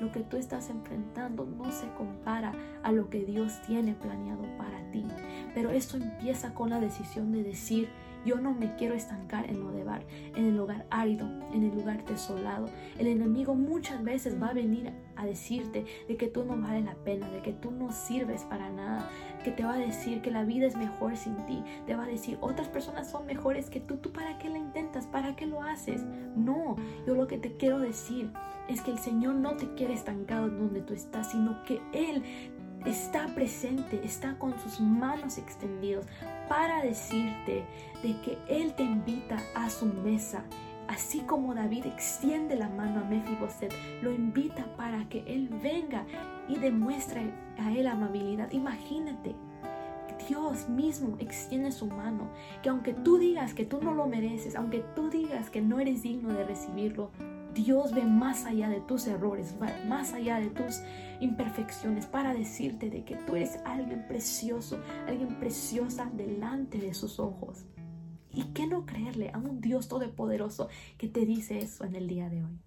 Lo 0.00 0.10
que 0.10 0.20
tú 0.20 0.36
estás 0.36 0.68
enfrentando 0.68 1.44
no 1.44 1.70
se 1.70 1.86
compara 1.94 2.52
a 2.82 2.90
lo 2.90 3.08
que 3.08 3.24
Dios 3.24 3.62
tiene 3.66 3.94
planeado 3.94 4.42
para 4.58 4.90
ti. 4.90 5.04
Pero 5.54 5.70
esto 5.70 5.96
empieza 5.96 6.54
con 6.54 6.70
la 6.70 6.80
decisión 6.80 7.30
de 7.30 7.44
decir, 7.44 7.88
yo 8.24 8.40
no 8.40 8.52
me 8.52 8.74
quiero 8.74 8.94
estancar 8.94 9.48
en 9.48 9.60
lo 9.60 9.70
de 9.70 9.84
bar, 9.84 10.04
en 10.34 10.46
el 10.46 10.56
lugar 10.56 10.86
árido, 10.90 11.28
en 11.52 11.62
el 11.62 11.74
lugar 11.74 12.04
desolado. 12.04 12.66
El 12.98 13.06
enemigo 13.06 13.54
muchas 13.54 14.02
veces 14.02 14.42
va 14.42 14.48
a 14.48 14.54
venir 14.54 14.92
a 15.16 15.26
decirte 15.26 15.84
de 16.08 16.16
que 16.16 16.28
tú 16.28 16.44
no 16.44 16.56
vales 16.56 16.84
la 16.84 16.94
pena, 16.94 17.28
de 17.30 17.42
que 17.42 17.52
tú 17.52 17.70
no 17.70 17.92
sirves 17.92 18.42
para 18.44 18.70
nada, 18.70 19.10
que 19.44 19.50
te 19.50 19.64
va 19.64 19.74
a 19.74 19.78
decir 19.78 20.22
que 20.22 20.30
la 20.30 20.44
vida 20.44 20.66
es 20.66 20.76
mejor 20.76 21.16
sin 21.16 21.36
ti, 21.46 21.62
te 21.86 21.94
va 21.94 22.04
a 22.04 22.06
decir 22.06 22.38
otras 22.40 22.68
personas 22.68 23.10
son 23.10 23.26
mejores 23.26 23.70
que 23.70 23.80
tú, 23.80 23.96
tú 23.96 24.12
para 24.12 24.38
qué 24.38 24.48
la 24.48 24.58
intentas, 24.58 25.06
para 25.06 25.36
qué 25.36 25.46
lo 25.46 25.62
haces. 25.62 26.02
No, 26.36 26.76
yo 27.06 27.14
lo 27.14 27.26
que 27.26 27.38
te 27.38 27.56
quiero 27.56 27.78
decir 27.78 28.30
es 28.68 28.80
que 28.80 28.90
el 28.90 28.98
Señor 28.98 29.34
no 29.34 29.56
te 29.56 29.72
quiere 29.74 29.94
estancado 29.94 30.48
donde 30.48 30.80
tú 30.82 30.94
estás, 30.94 31.32
sino 31.32 31.62
que 31.64 31.80
Él 31.92 32.22
está 32.86 33.26
presente, 33.34 34.00
está 34.04 34.38
con 34.38 34.58
sus 34.58 34.80
manos 34.80 35.38
extendidas 35.38 36.06
para 36.48 36.82
decirte 36.82 37.64
de 38.02 38.20
que 38.22 38.38
Él 38.48 38.74
te 38.74 38.82
invita 38.82 39.38
a 39.54 39.70
su 39.70 39.86
mesa. 39.86 40.44
Así 40.92 41.20
como 41.20 41.54
David 41.54 41.86
extiende 41.86 42.54
la 42.54 42.68
mano 42.68 43.00
a 43.00 43.04
Mefiboset, 43.04 43.72
lo 44.02 44.12
invita 44.12 44.66
para 44.76 45.08
que 45.08 45.24
Él 45.26 45.48
venga 45.48 46.04
y 46.48 46.58
demuestre 46.58 47.32
a 47.56 47.72
Él 47.72 47.86
amabilidad. 47.86 48.52
Imagínate, 48.52 49.34
Dios 50.28 50.68
mismo 50.68 51.16
extiende 51.18 51.72
su 51.72 51.86
mano, 51.86 52.28
que 52.62 52.68
aunque 52.68 52.92
tú 52.92 53.16
digas 53.16 53.54
que 53.54 53.64
tú 53.64 53.80
no 53.80 53.94
lo 53.94 54.06
mereces, 54.06 54.54
aunque 54.54 54.84
tú 54.94 55.08
digas 55.08 55.48
que 55.48 55.62
no 55.62 55.80
eres 55.80 56.02
digno 56.02 56.34
de 56.34 56.44
recibirlo, 56.44 57.10
Dios 57.54 57.94
ve 57.94 58.04
más 58.04 58.44
allá 58.44 58.68
de 58.68 58.82
tus 58.82 59.06
errores, 59.06 59.56
más 59.88 60.12
allá 60.12 60.40
de 60.40 60.50
tus 60.50 60.82
imperfecciones 61.20 62.04
para 62.04 62.34
decirte 62.34 62.90
de 62.90 63.02
que 63.02 63.16
tú 63.16 63.34
eres 63.34 63.58
alguien 63.64 64.06
precioso, 64.06 64.78
alguien 65.08 65.38
preciosa 65.38 66.10
delante 66.14 66.76
de 66.76 66.92
sus 66.92 67.18
ojos. 67.18 67.64
¿Y 68.34 68.44
qué 68.54 68.66
no 68.66 68.86
creerle 68.86 69.30
a 69.32 69.38
un 69.38 69.60
Dios 69.60 69.88
todopoderoso 69.88 70.68
que 70.96 71.08
te 71.08 71.26
dice 71.26 71.58
eso 71.58 71.84
en 71.84 71.94
el 71.94 72.08
día 72.08 72.30
de 72.30 72.44
hoy? 72.44 72.58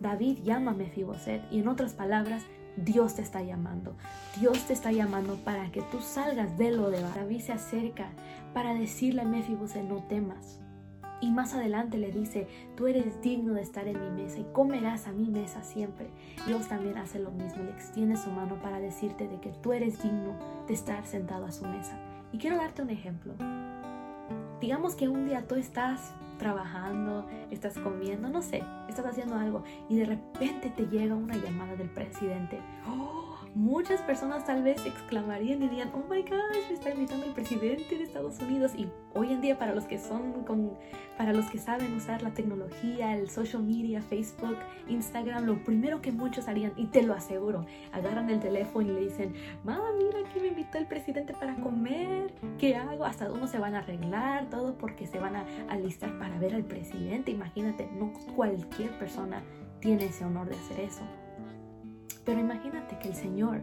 David 0.00 0.38
llama 0.42 0.72
a 0.72 0.74
Mefiboset 0.74 1.42
y 1.50 1.60
en 1.60 1.68
otras 1.68 1.92
palabras, 1.92 2.42
Dios 2.76 3.14
te 3.14 3.22
está 3.22 3.42
llamando. 3.42 3.96
Dios 4.40 4.66
te 4.66 4.72
está 4.72 4.90
llamando 4.90 5.36
para 5.36 5.70
que 5.70 5.82
tú 5.82 6.00
salgas 6.00 6.56
de 6.58 6.72
lo 6.72 6.90
de 6.90 7.00
David 7.00 7.40
se 7.40 7.52
acerca 7.52 8.10
para 8.52 8.74
decirle 8.74 9.22
a 9.22 9.24
Mefiboset 9.24 9.84
no 9.84 10.02
temas. 10.04 10.60
Y 11.20 11.30
más 11.30 11.54
adelante 11.54 11.98
le 11.98 12.10
dice, 12.10 12.48
tú 12.76 12.86
eres 12.86 13.20
digno 13.22 13.54
de 13.54 13.62
estar 13.62 13.86
en 13.86 14.00
mi 14.00 14.22
mesa 14.22 14.40
y 14.40 14.46
comerás 14.52 15.06
a 15.06 15.12
mi 15.12 15.28
mesa 15.28 15.62
siempre. 15.62 16.10
Dios 16.46 16.68
también 16.68 16.98
hace 16.98 17.18
lo 17.18 17.30
mismo, 17.30 17.62
le 17.62 17.70
extiende 17.70 18.16
su 18.16 18.30
mano 18.30 18.60
para 18.60 18.80
decirte 18.80 19.28
de 19.28 19.40
que 19.40 19.50
tú 19.62 19.72
eres 19.72 20.02
digno 20.02 20.36
de 20.66 20.74
estar 20.74 21.06
sentado 21.06 21.46
a 21.46 21.52
su 21.52 21.64
mesa. 21.66 21.98
Y 22.32 22.38
quiero 22.38 22.56
darte 22.56 22.82
un 22.82 22.90
ejemplo. 22.90 23.34
Digamos 24.60 24.94
que 24.94 25.08
un 25.08 25.26
día 25.26 25.46
tú 25.46 25.56
estás 25.56 26.14
trabajando, 26.38 27.26
estás 27.50 27.78
comiendo, 27.78 28.28
no 28.28 28.42
sé, 28.42 28.62
estás 28.88 29.06
haciendo 29.06 29.36
algo 29.36 29.62
y 29.88 29.96
de 29.96 30.06
repente 30.06 30.70
te 30.70 30.86
llega 30.86 31.14
una 31.14 31.36
llamada 31.36 31.76
del 31.76 31.90
presidente. 31.90 32.60
¡Oh! 32.88 33.43
Muchas 33.54 34.02
personas 34.02 34.44
tal 34.44 34.62
vez 34.62 34.84
exclamarían 34.84 35.62
y 35.62 35.68
dirían, 35.68 35.90
oh 35.94 36.02
my 36.10 36.22
gosh, 36.22 36.68
me 36.68 36.74
está 36.74 36.90
invitando 36.90 37.26
el 37.26 37.32
presidente 37.32 37.96
de 37.96 38.02
Estados 38.02 38.40
Unidos. 38.40 38.72
Y 38.76 38.88
hoy 39.14 39.32
en 39.32 39.40
día 39.40 39.58
para 39.58 39.74
los 39.74 39.84
que 39.84 39.98
son 39.98 40.44
con, 40.44 40.72
para 41.16 41.32
los 41.32 41.46
que 41.46 41.58
saben 41.58 41.94
usar 41.94 42.22
la 42.22 42.30
tecnología, 42.30 43.16
el 43.16 43.30
social 43.30 43.62
media, 43.62 44.02
Facebook, 44.02 44.56
Instagram, 44.88 45.44
lo 45.44 45.62
primero 45.64 46.02
que 46.02 46.12
muchos 46.12 46.48
harían, 46.48 46.72
y 46.76 46.86
te 46.86 47.02
lo 47.02 47.14
aseguro, 47.14 47.64
agarran 47.92 48.28
el 48.30 48.40
teléfono 48.40 48.90
y 48.90 48.94
le 48.94 49.00
dicen, 49.00 49.34
mamá, 49.62 49.90
mira, 49.96 50.18
aquí 50.28 50.40
me 50.40 50.48
invitó 50.48 50.78
el 50.78 50.86
presidente 50.86 51.32
para 51.32 51.54
comer, 51.56 52.34
¿qué 52.58 52.76
hago? 52.76 53.04
Hasta 53.04 53.30
uno 53.30 53.46
se 53.46 53.58
van 53.58 53.74
a 53.74 53.78
arreglar, 53.78 54.50
todo 54.50 54.76
porque 54.76 55.06
se 55.06 55.18
van 55.18 55.36
a 55.36 55.46
alistar 55.68 56.18
para 56.18 56.38
ver 56.38 56.54
al 56.54 56.64
presidente. 56.64 57.30
Imagínate, 57.30 57.88
no 57.92 58.12
cualquier 58.34 58.90
persona 58.98 59.42
tiene 59.80 60.06
ese 60.06 60.24
honor 60.24 60.48
de 60.48 60.56
hacer 60.56 60.80
eso. 60.80 61.02
Pero 62.24 62.40
imagínate 62.40 62.98
que 62.98 63.08
el 63.08 63.14
Señor, 63.14 63.62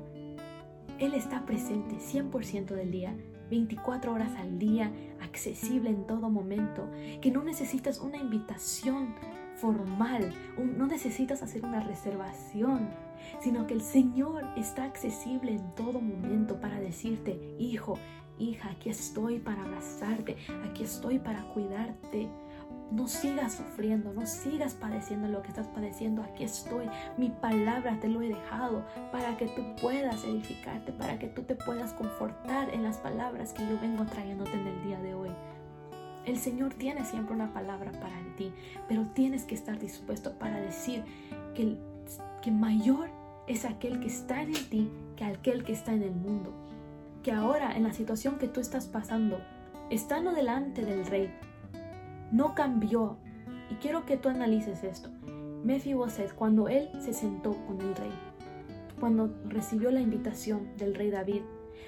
Él 1.00 1.14
está 1.14 1.46
presente 1.46 1.96
100% 1.96 2.76
del 2.76 2.92
día, 2.92 3.16
24 3.50 4.14
horas 4.14 4.32
al 4.38 4.60
día, 4.60 4.92
accesible 5.22 5.90
en 5.90 6.08
todo 6.08 6.30
momento, 6.30 6.90
que 7.22 7.32
no 7.32 7.44
necesitas 7.44 8.00
una 8.00 8.18
invitación 8.18 9.14
formal, 9.56 10.34
no 10.78 10.88
necesitas 10.88 11.44
hacer 11.44 11.64
una 11.66 11.82
reservación, 11.82 12.90
sino 13.42 13.68
que 13.68 13.74
el 13.74 13.82
Señor 13.82 14.46
está 14.56 14.86
accesible 14.86 15.52
en 15.52 15.76
todo 15.76 16.00
momento 16.00 16.60
para 16.60 16.80
decirte, 16.80 17.56
hijo, 17.60 17.98
hija, 18.40 18.72
aquí 18.72 18.90
estoy 18.90 19.40
para 19.40 19.64
abrazarte, 19.64 20.38
aquí 20.70 20.84
estoy 20.84 21.20
para 21.20 21.44
cuidarte, 21.54 22.30
no 22.92 23.08
sigas 23.08 23.54
sufriendo, 23.54 24.14
no 24.14 24.26
sigas 24.26 24.74
padeciendo 24.74 25.28
lo 25.28 25.42
que 25.42 25.50
estás 25.50 25.68
padeciendo. 25.68 26.22
Aquí 26.24 26.44
estoy. 26.44 26.90
Mi 27.18 27.30
palabra 27.30 27.98
te 28.00 28.10
lo 28.10 28.22
he 28.22 28.28
dejado 28.28 28.86
para 29.12 29.38
que 29.38 29.48
tú 29.48 29.64
puedas 29.82 30.24
edificarte, 30.24 30.92
para 30.92 31.18
que 31.18 31.28
tú 31.28 31.44
te 31.44 31.56
puedas 31.56 31.94
confortar 31.94 32.70
en 32.74 32.84
las 32.84 32.98
palabras 32.98 33.54
que 33.54 33.68
yo 33.68 33.80
vengo 33.80 34.06
trayéndote 34.06 34.54
en 34.54 34.68
el 34.68 34.84
día 34.84 35.00
de 35.00 35.14
hoy. 35.14 35.30
El 36.26 36.38
Señor 36.38 36.74
tiene 36.74 37.04
siempre 37.06 37.34
una 37.34 37.54
palabra 37.54 37.92
para 37.94 38.16
ti, 38.36 38.54
pero 38.88 39.08
tienes 39.14 39.44
que 39.46 39.56
estar 39.56 39.80
dispuesto 39.80 40.38
para 40.38 40.60
decir 40.60 41.04
que, 41.56 41.78
que 42.42 42.52
mayor 42.52 43.10
es 43.48 43.66
aquel 43.66 44.00
que 44.00 44.08
está 44.08 44.44
en 44.44 44.54
ti 44.54 44.92
que 45.16 45.24
aquel 45.24 45.64
que 45.64 45.74
está 45.74 45.94
en 45.94 46.04
el 46.04 46.12
mundo. 46.12 46.54
Que 47.24 47.32
ahora 47.32 47.76
en 47.76 47.84
la 47.84 47.94
situación 47.94 48.38
que 48.38 48.48
tú 48.48 48.60
estás 48.60 48.88
pasando, 48.88 49.40
estando 49.90 50.32
delante 50.32 50.86
del 50.86 51.06
Rey, 51.06 51.32
no 52.32 52.56
cambió. 52.56 53.18
Y 53.70 53.76
quiero 53.76 54.06
que 54.06 54.18
tú 54.18 54.30
analices 54.30 54.84
esto. 54.84 55.10
Mefiboset, 55.64 56.34
cuando 56.34 56.68
él 56.68 56.90
se 57.00 57.14
sentó 57.14 57.54
con 57.68 57.80
el 57.82 57.96
rey, 57.96 58.12
cuando 59.00 59.34
recibió 59.48 59.92
la 59.92 60.02
invitación 60.02 60.76
del 60.78 60.96
rey 60.96 61.10
David, 61.10 61.42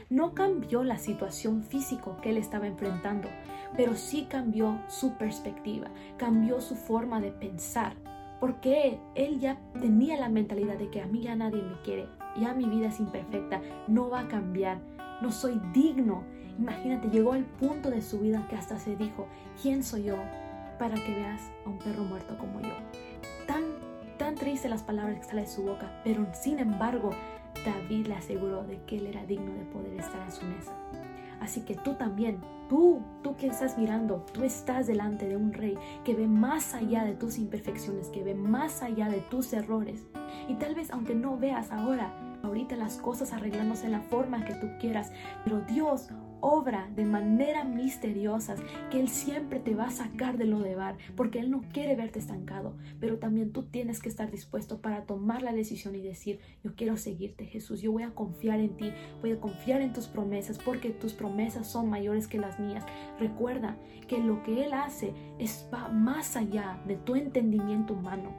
no 0.09 0.33
cambió 0.33 0.83
la 0.83 0.97
situación 0.97 1.63
físico 1.63 2.17
que 2.21 2.29
él 2.29 2.37
estaba 2.37 2.67
enfrentando, 2.67 3.29
pero 3.75 3.95
sí 3.95 4.27
cambió 4.29 4.79
su 4.87 5.17
perspectiva, 5.17 5.87
cambió 6.17 6.61
su 6.61 6.75
forma 6.75 7.19
de 7.19 7.31
pensar, 7.31 7.95
porque 8.39 8.99
él 9.15 9.39
ya 9.39 9.59
tenía 9.79 10.17
la 10.17 10.29
mentalidad 10.29 10.77
de 10.77 10.89
que 10.89 11.01
a 11.01 11.07
mí 11.07 11.21
ya 11.21 11.35
nadie 11.35 11.63
me 11.63 11.81
quiere, 11.81 12.07
ya 12.39 12.53
mi 12.53 12.65
vida 12.65 12.87
es 12.87 12.99
imperfecta, 12.99 13.61
no 13.87 14.09
va 14.09 14.21
a 14.21 14.27
cambiar, 14.27 14.79
no 15.21 15.31
soy 15.31 15.59
digno 15.73 16.23
Imagínate, 16.59 17.09
llegó 17.09 17.33
al 17.33 17.43
punto 17.43 17.89
de 17.89 18.01
su 18.01 18.19
vida 18.19 18.45
que 18.49 18.55
hasta 18.55 18.79
se 18.79 18.95
dijo, 18.95 19.27
¿quién 19.61 19.83
soy 19.83 20.03
yo 20.03 20.17
para 20.77 20.95
que 20.95 21.15
veas 21.15 21.41
a 21.65 21.69
un 21.69 21.79
perro 21.79 22.03
muerto 22.03 22.37
como 22.37 22.61
yo? 22.61 22.73
Tan, 23.47 23.63
tan 24.17 24.35
triste 24.35 24.69
las 24.69 24.83
palabras 24.83 25.19
que 25.19 25.25
salen 25.25 25.45
de 25.45 25.49
su 25.49 25.63
boca, 25.63 26.01
pero 26.03 26.27
sin 26.33 26.59
embargo, 26.59 27.11
David 27.65 28.07
le 28.07 28.15
aseguró 28.15 28.63
de 28.63 28.81
que 28.83 28.97
él 28.97 29.07
era 29.07 29.25
digno 29.25 29.53
de 29.53 29.65
poder 29.65 29.99
estar 29.99 30.21
en 30.21 30.31
su 30.31 30.45
mesa. 30.45 30.73
Así 31.39 31.61
que 31.61 31.75
tú 31.75 31.95
también, 31.95 32.39
tú, 32.69 33.01
tú 33.21 33.35
que 33.35 33.47
estás 33.47 33.77
mirando, 33.77 34.25
tú 34.31 34.43
estás 34.43 34.87
delante 34.87 35.27
de 35.27 35.35
un 35.35 35.51
rey 35.51 35.77
que 36.05 36.15
ve 36.15 36.27
más 36.27 36.73
allá 36.73 37.03
de 37.03 37.15
tus 37.15 37.37
imperfecciones, 37.37 38.07
que 38.07 38.23
ve 38.23 38.33
más 38.33 38.81
allá 38.81 39.09
de 39.09 39.19
tus 39.19 39.51
errores. 39.51 40.05
Y 40.47 40.53
tal 40.55 40.73
vez 40.73 40.89
aunque 40.91 41.15
no 41.15 41.37
veas 41.37 41.71
ahora, 41.71 42.13
ahorita 42.43 42.75
las 42.75 42.97
cosas 42.97 43.33
arreglándose 43.33 43.87
en 43.87 43.91
la 43.91 44.01
forma 44.01 44.45
que 44.45 44.53
tú 44.55 44.67
quieras, 44.79 45.11
pero 45.43 45.59
Dios 45.61 46.09
obra 46.43 46.89
de 46.93 47.05
manera 47.05 47.63
misteriosa 47.63 48.55
que 48.91 48.99
Él 48.99 49.07
siempre 49.07 49.61
te 49.61 49.75
va 49.75 49.85
a 49.85 49.91
sacar 49.91 50.37
de 50.37 50.43
lo 50.43 50.59
de 50.59 50.75
bar, 50.75 50.97
porque 51.15 51.39
Él 51.39 51.49
no 51.49 51.61
quiere 51.71 51.95
verte 51.95 52.19
estancado, 52.19 52.75
pero 52.99 53.17
también 53.17 53.53
tú 53.53 53.63
tienes 53.63 54.01
que 54.01 54.09
estar 54.09 54.29
dispuesto 54.29 54.81
para 54.81 55.05
tomar 55.05 55.41
la 55.41 55.53
decisión 55.53 55.95
y 55.95 56.01
decir, 56.01 56.39
yo 56.61 56.75
quiero 56.75 56.97
seguirte 56.97 57.45
Jesús, 57.45 57.81
yo 57.81 57.93
voy 57.93 58.03
a 58.03 58.13
confiar 58.13 58.59
en 58.59 58.75
ti, 58.75 58.91
voy 59.21 59.31
a 59.31 59.39
confiar 59.39 59.81
en 59.81 59.93
tus 59.93 60.07
promesas, 60.07 60.59
porque 60.59 60.89
tus 60.89 61.13
promesas 61.13 61.65
son 61.65 61.89
mayores 61.89 62.27
que 62.27 62.37
las 62.37 62.59
mías. 62.59 62.85
Recuerda 63.19 63.77
que 64.09 64.17
lo 64.17 64.43
que 64.43 64.65
Él 64.65 64.73
hace 64.73 65.13
es 65.39 65.65
va 65.73 65.87
más 65.87 66.35
allá 66.35 66.77
de 66.85 66.97
tu 66.97 67.15
entendimiento 67.15 67.93
humano. 67.93 68.31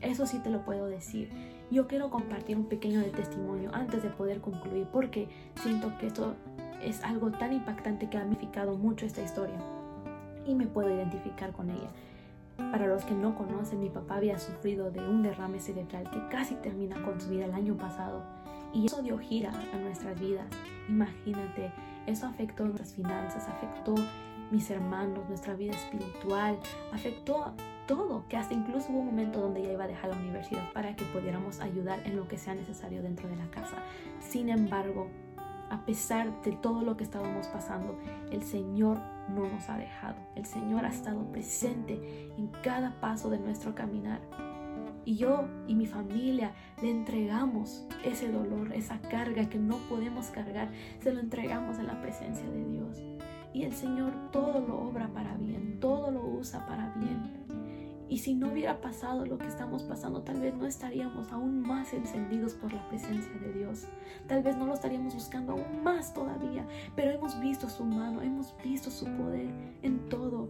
Eso 0.00 0.26
sí 0.26 0.38
te 0.38 0.48
lo 0.48 0.64
puedo 0.64 0.86
decir. 0.86 1.28
Yo 1.70 1.86
quiero 1.86 2.08
compartir 2.08 2.56
un 2.56 2.66
pequeño 2.66 3.00
de 3.00 3.10
testimonio 3.10 3.70
antes 3.74 4.02
de 4.02 4.08
poder 4.08 4.40
concluir 4.40 4.86
porque 4.90 5.28
siento 5.56 5.92
que 5.98 6.06
esto 6.06 6.34
es 6.82 7.02
algo 7.02 7.30
tan 7.30 7.52
impactante 7.52 8.08
que 8.08 8.16
ha 8.16 8.20
magnificado 8.20 8.76
mucho 8.76 9.06
esta 9.06 9.22
historia 9.22 9.56
y 10.46 10.54
me 10.54 10.66
puedo 10.66 10.94
identificar 10.94 11.52
con 11.52 11.70
ella. 11.70 11.90
Para 12.56 12.86
los 12.86 13.04
que 13.04 13.14
no 13.14 13.36
conocen, 13.36 13.80
mi 13.80 13.88
papá 13.88 14.16
había 14.16 14.38
sufrido 14.38 14.90
de 14.90 15.00
un 15.00 15.22
derrame 15.22 15.60
cerebral 15.60 16.10
que 16.10 16.26
casi 16.28 16.54
termina 16.56 17.00
con 17.02 17.20
su 17.20 17.30
vida 17.30 17.44
el 17.44 17.54
año 17.54 17.76
pasado 17.76 18.22
y 18.72 18.86
eso 18.86 19.02
dio 19.02 19.18
gira 19.18 19.52
a 19.72 19.76
nuestras 19.78 20.18
vidas. 20.18 20.46
Imagínate, 20.88 21.70
eso 22.06 22.26
afectó 22.26 22.64
nuestras 22.64 22.94
finanzas, 22.94 23.48
afectó 23.48 23.94
mis 24.50 24.70
hermanos, 24.70 25.28
nuestra 25.28 25.54
vida 25.54 25.72
espiritual, 25.72 26.58
afectó 26.92 27.52
todo, 27.86 28.24
que 28.28 28.36
hasta 28.36 28.54
incluso 28.54 28.90
hubo 28.90 29.00
un 29.00 29.06
momento 29.06 29.40
donde 29.40 29.60
ella 29.60 29.72
iba 29.72 29.84
a 29.84 29.88
dejar 29.88 30.10
la 30.10 30.16
universidad 30.16 30.72
para 30.72 30.94
que 30.96 31.04
pudiéramos 31.06 31.60
ayudar 31.60 32.00
en 32.06 32.16
lo 32.16 32.28
que 32.28 32.38
sea 32.38 32.54
necesario 32.54 33.02
dentro 33.02 33.28
de 33.28 33.36
la 33.36 33.46
casa. 33.50 33.76
Sin 34.20 34.48
embargo, 34.48 35.08
a 35.70 35.84
pesar 35.84 36.42
de 36.42 36.52
todo 36.52 36.82
lo 36.82 36.96
que 36.96 37.04
estábamos 37.04 37.46
pasando, 37.48 37.98
el 38.30 38.42
Señor 38.42 38.98
no 39.28 39.48
nos 39.48 39.68
ha 39.68 39.76
dejado. 39.76 40.16
El 40.34 40.46
Señor 40.46 40.84
ha 40.84 40.88
estado 40.88 41.24
presente 41.30 42.32
en 42.36 42.48
cada 42.62 43.00
paso 43.00 43.30
de 43.30 43.38
nuestro 43.38 43.74
caminar. 43.74 44.20
Y 45.04 45.16
yo 45.16 45.46
y 45.66 45.74
mi 45.74 45.86
familia 45.86 46.52
le 46.82 46.90
entregamos 46.90 47.86
ese 48.04 48.30
dolor, 48.30 48.72
esa 48.74 49.00
carga 49.00 49.48
que 49.48 49.58
no 49.58 49.76
podemos 49.88 50.26
cargar, 50.26 50.68
se 51.00 51.12
lo 51.12 51.20
entregamos 51.20 51.78
en 51.78 51.86
la 51.86 52.00
presencia 52.00 52.48
de 52.48 52.64
Dios. 52.66 53.02
Y 53.54 53.62
el 53.62 53.72
Señor 53.72 54.12
todo 54.30 54.60
lo 54.60 54.78
obra 54.78 55.08
para 55.08 55.34
bien, 55.34 55.80
todo 55.80 56.10
lo 56.10 56.22
usa 56.26 56.66
para 56.66 56.92
bien. 56.96 57.47
Y 58.08 58.18
si 58.18 58.34
no 58.34 58.48
hubiera 58.48 58.80
pasado 58.80 59.26
lo 59.26 59.36
que 59.36 59.46
estamos 59.46 59.82
pasando, 59.82 60.22
tal 60.22 60.40
vez 60.40 60.54
no 60.54 60.66
estaríamos 60.66 61.30
aún 61.30 61.60
más 61.60 61.92
encendidos 61.92 62.54
por 62.54 62.72
la 62.72 62.88
presencia 62.88 63.32
de 63.38 63.52
Dios. 63.52 63.86
Tal 64.26 64.42
vez 64.42 64.56
no 64.56 64.66
lo 64.66 64.74
estaríamos 64.74 65.14
buscando 65.14 65.52
aún 65.52 65.82
más 65.82 66.14
todavía, 66.14 66.66
pero 66.96 67.10
hemos 67.10 67.38
visto 67.38 67.68
su 67.68 67.84
mano, 67.84 68.22
hemos 68.22 68.54
visto 68.64 68.90
su 68.90 69.04
poder 69.16 69.50
en 69.82 70.08
todo. 70.08 70.48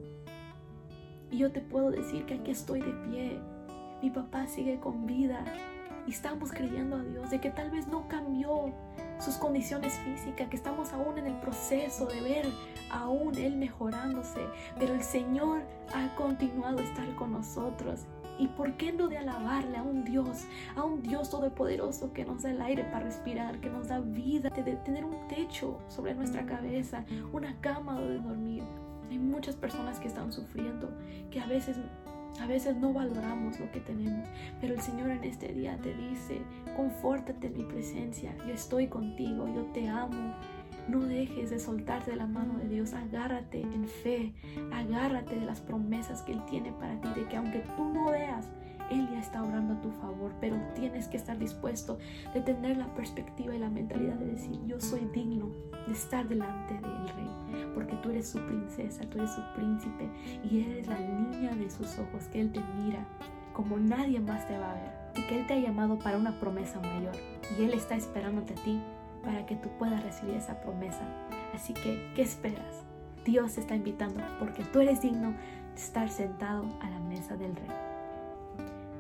Y 1.31 1.39
yo 1.39 1.51
te 1.51 1.61
puedo 1.61 1.91
decir 1.91 2.25
que 2.27 2.35
aquí 2.35 2.53
estoy 2.53 2.81
de 2.81 2.93
pie. 3.09 3.41
Mi 4.03 4.11
papá 4.11 4.47
sigue 4.47 4.79
con 4.79 5.07
vida. 5.07 5.45
Y 6.07 6.13
estamos 6.13 6.53
creyendo 6.53 6.97
a 6.97 7.03
Dios 7.03 7.31
de 7.31 7.41
que 7.41 7.51
tal 7.51 7.71
vez 7.71 7.89
no 7.89 8.09
cambió 8.09 8.73
sus 9.19 9.37
condiciones 9.37 9.95
físicas, 9.99 10.49
que 10.49 10.57
estamos 10.57 10.93
aún 10.93 11.19
en 11.19 11.27
el 11.27 11.35
proceso 11.41 12.07
de 12.07 12.21
ver 12.21 12.47
aún 12.91 13.37
Él 13.37 13.57
mejorándose, 13.57 14.41
pero 14.79 14.95
el 14.95 15.03
Señor 15.03 15.63
ha 15.95 16.15
continuado 16.17 16.79
a 16.79 16.83
estar 16.83 17.15
con 17.15 17.33
nosotros. 17.33 18.07
¿Y 18.39 18.47
por 18.47 18.77
qué 18.77 18.93
no 18.93 19.09
de 19.09 19.19
alabarle 19.19 19.79
a 19.79 19.83
un 19.83 20.05
Dios, 20.05 20.45
a 20.77 20.85
un 20.85 21.03
Dios 21.03 21.29
todopoderoso 21.29 22.13
que 22.13 22.25
nos 22.25 22.43
da 22.43 22.51
el 22.53 22.63
aire 22.63 22.85
para 22.85 23.01
respirar, 23.01 23.61
que 23.61 23.69
nos 23.69 23.89
da 23.89 23.99
vida, 23.99 24.49
de 24.51 24.77
tener 24.77 25.05
un 25.05 25.27
techo 25.27 25.81
sobre 25.89 26.15
nuestra 26.15 26.47
cabeza, 26.47 27.05
una 27.33 27.61
cama 27.61 27.95
donde 27.95 28.21
dormir? 28.21 28.63
Hay 29.11 29.19
muchas 29.19 29.57
personas 29.57 29.99
que 29.99 30.07
están 30.07 30.33
sufriendo, 30.33 30.89
que 31.33 31.41
a 31.41 31.47
veces 31.47 31.79
a 32.41 32.47
veces 32.47 32.77
no 32.77 32.93
valoramos 32.93 33.59
lo 33.59 33.71
que 33.71 33.81
tenemos, 33.81 34.29
pero 34.61 34.75
el 34.75 34.81
Señor 34.81 35.11
en 35.11 35.25
este 35.25 35.53
día 35.53 35.77
te 35.83 35.95
dice, 35.95 36.41
confórtate 36.77 37.49
en 37.49 37.55
mi 37.55 37.65
presencia, 37.65 38.35
yo 38.47 38.55
estoy 38.55 38.87
contigo, 38.87 39.47
yo 39.55 39.65
te 39.73 39.89
amo. 39.89 40.35
No 40.89 41.01
dejes 41.01 41.51
de 41.51 41.59
soltarte 41.59 42.13
de 42.13 42.17
la 42.17 42.27
mano 42.27 42.59
de 42.59 42.69
Dios, 42.69 42.95
agárrate 42.95 43.61
en 43.61 43.87
fe, 43.87 44.33
agárrate 44.73 45.39
de 45.39 45.45
las 45.45 45.61
promesas 45.61 46.23
que 46.23 46.33
Él 46.33 46.43
tiene 46.47 46.73
para 46.73 46.99
ti, 47.01 47.09
de 47.15 47.29
que 47.29 47.37
aunque 47.37 47.63
tú 47.77 47.85
no 47.85 48.11
veas, 48.11 48.49
Él 48.91 49.09
ya 49.11 49.21
está 49.21 49.43
obrando 49.43 49.75
a 49.75 49.81
tu 49.81 49.91
favor, 49.93 50.33
pero 50.41 50.57
tienes 50.75 51.09
que 51.09 51.17
estar 51.17 51.39
dispuesto 51.39 51.99
de 52.35 52.41
tener 52.41 52.77
la 52.77 52.93
perspectiva 52.95 53.55
y 53.55 53.59
la 53.59 53.71
mentalidad 53.71 54.15
de 54.15 54.33
decir, 54.33 54.59
yo 54.67 54.81
soy 54.81 55.09
digno 55.13 55.51
de 55.87 55.93
estar 55.93 56.29
delante 56.29 56.75
del 56.75 57.09
Rey, 57.09 57.67
porque 57.75 57.97
tú 57.97 58.11
eres 58.11 58.29
su 58.29 58.39
princesa, 58.41 59.09
tú 59.11 59.19
eres 59.19 59.31
su 59.33 59.43
príncipe 59.55 60.09
y 60.51 60.61
eres 60.61 60.87
la 60.87 60.99
niña 60.99 61.55
de 61.55 61.71
sus 61.71 61.99
ojos, 61.99 62.25
que 62.33 62.41
Él 62.41 62.53
te 62.53 62.61
mira 62.83 63.07
como 63.59 63.77
nadie 63.77 64.21
más 64.21 64.47
te 64.47 64.57
va 64.57 64.71
a 64.71 64.75
ver 64.75 64.93
y 65.17 65.23
que 65.23 65.41
Él 65.41 65.47
te 65.49 65.55
ha 65.55 65.59
llamado 65.59 65.99
para 65.99 66.17
una 66.17 66.39
promesa 66.39 66.79
mayor 66.79 67.17
y 67.59 67.65
Él 67.65 67.73
está 67.73 67.97
esperándote 67.97 68.53
a 68.53 68.63
ti 68.63 68.81
para 69.25 69.45
que 69.47 69.57
tú 69.57 69.69
puedas 69.79 70.01
recibir 70.03 70.37
esa 70.37 70.61
promesa. 70.61 71.03
Así 71.53 71.75
que, 71.75 72.13
¿qué 72.15 72.23
esperas? 72.23 72.85
Dios 73.25 73.55
te 73.55 73.61
está 73.61 73.75
invitando 73.75 74.23
porque 74.39 74.63
tú 74.65 74.81
eres 74.81 75.03
digno 75.03 75.33
de 75.33 75.75
estar 75.75 76.09
sentado 76.09 76.67
a 76.81 76.89
la 76.89 77.01
mesa 77.01 77.37
del 77.37 77.57
rey. 77.57 77.88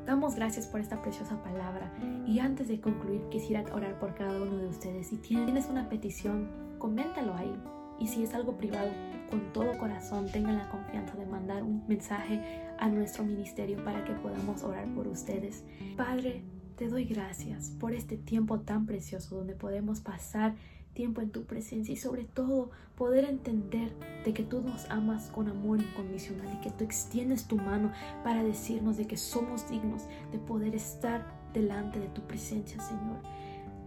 Damos 0.08 0.36
gracias 0.36 0.66
por 0.66 0.80
esta 0.80 1.02
preciosa 1.02 1.42
palabra 1.42 1.92
y 2.26 2.38
antes 2.38 2.66
de 2.68 2.80
concluir 2.80 3.20
quisiera 3.28 3.62
orar 3.74 3.98
por 3.98 4.14
cada 4.14 4.40
uno 4.40 4.56
de 4.56 4.66
ustedes. 4.66 5.08
Si 5.08 5.18
tienes 5.18 5.68
una 5.68 5.90
petición, 5.90 6.48
coméntalo 6.78 7.34
ahí. 7.34 7.54
Y 8.00 8.08
si 8.08 8.22
es 8.22 8.32
algo 8.32 8.56
privado, 8.56 8.88
con 9.28 9.52
todo 9.52 9.76
corazón 9.76 10.24
tengan 10.32 10.56
la 10.56 10.70
confianza 10.70 11.14
de 11.14 11.26
mandar 11.26 11.62
un 11.62 11.86
mensaje 11.88 12.40
a 12.78 12.88
nuestro 12.88 13.22
ministerio 13.22 13.84
para 13.84 14.02
que 14.06 14.14
podamos 14.14 14.62
orar 14.62 14.88
por 14.94 15.06
ustedes. 15.08 15.62
Padre, 15.98 16.42
te 16.76 16.88
doy 16.88 17.04
gracias 17.04 17.70
por 17.78 17.92
este 17.92 18.16
tiempo 18.16 18.60
tan 18.60 18.86
precioso 18.86 19.36
donde 19.36 19.56
podemos 19.56 20.00
pasar 20.00 20.54
tiempo 20.98 21.20
en 21.20 21.30
tu 21.30 21.44
presencia 21.44 21.92
y 21.92 21.96
sobre 21.96 22.24
todo 22.24 22.70
poder 22.96 23.24
entender 23.24 23.92
de 24.24 24.34
que 24.34 24.42
tú 24.42 24.62
nos 24.62 24.90
amas 24.90 25.30
con 25.30 25.46
amor 25.46 25.80
incondicional 25.80 26.52
y 26.52 26.60
que 26.60 26.72
tú 26.72 26.82
extiendes 26.82 27.46
tu 27.46 27.54
mano 27.54 27.92
para 28.24 28.42
decirnos 28.42 28.96
de 28.96 29.06
que 29.06 29.16
somos 29.16 29.70
dignos 29.70 30.08
de 30.32 30.40
poder 30.40 30.74
estar 30.74 31.24
delante 31.54 32.00
de 32.00 32.08
tu 32.08 32.22
presencia, 32.22 32.82
Señor. 32.82 33.20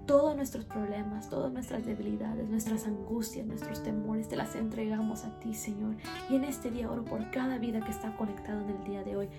Todos 0.06 0.38
nuestros 0.38 0.64
problemas, 0.64 1.30
todas 1.30 1.52
nuestras 1.52 1.86
debilidades, 1.86 2.48
nuestras 2.48 2.88
angustias, 2.88 3.46
nuestros 3.46 3.84
temores, 3.84 4.30
te 4.30 4.38
las 4.38 4.56
entregamos 4.56 5.26
a 5.26 5.38
ti, 5.42 5.54
Señor. 5.54 5.98
Y 6.30 6.38
en 6.38 6.46
este 6.46 6.72
día 6.72 6.90
oro 6.90 7.04
por 7.04 7.30
cada 7.32 7.58
vida 7.58 7.82
que 7.82 7.92
está 7.92 8.16
conectada 8.16 8.64
en 8.64 8.70
el 8.70 8.84
día 8.86 9.04
de 9.04 9.18
hoy, 9.18 9.30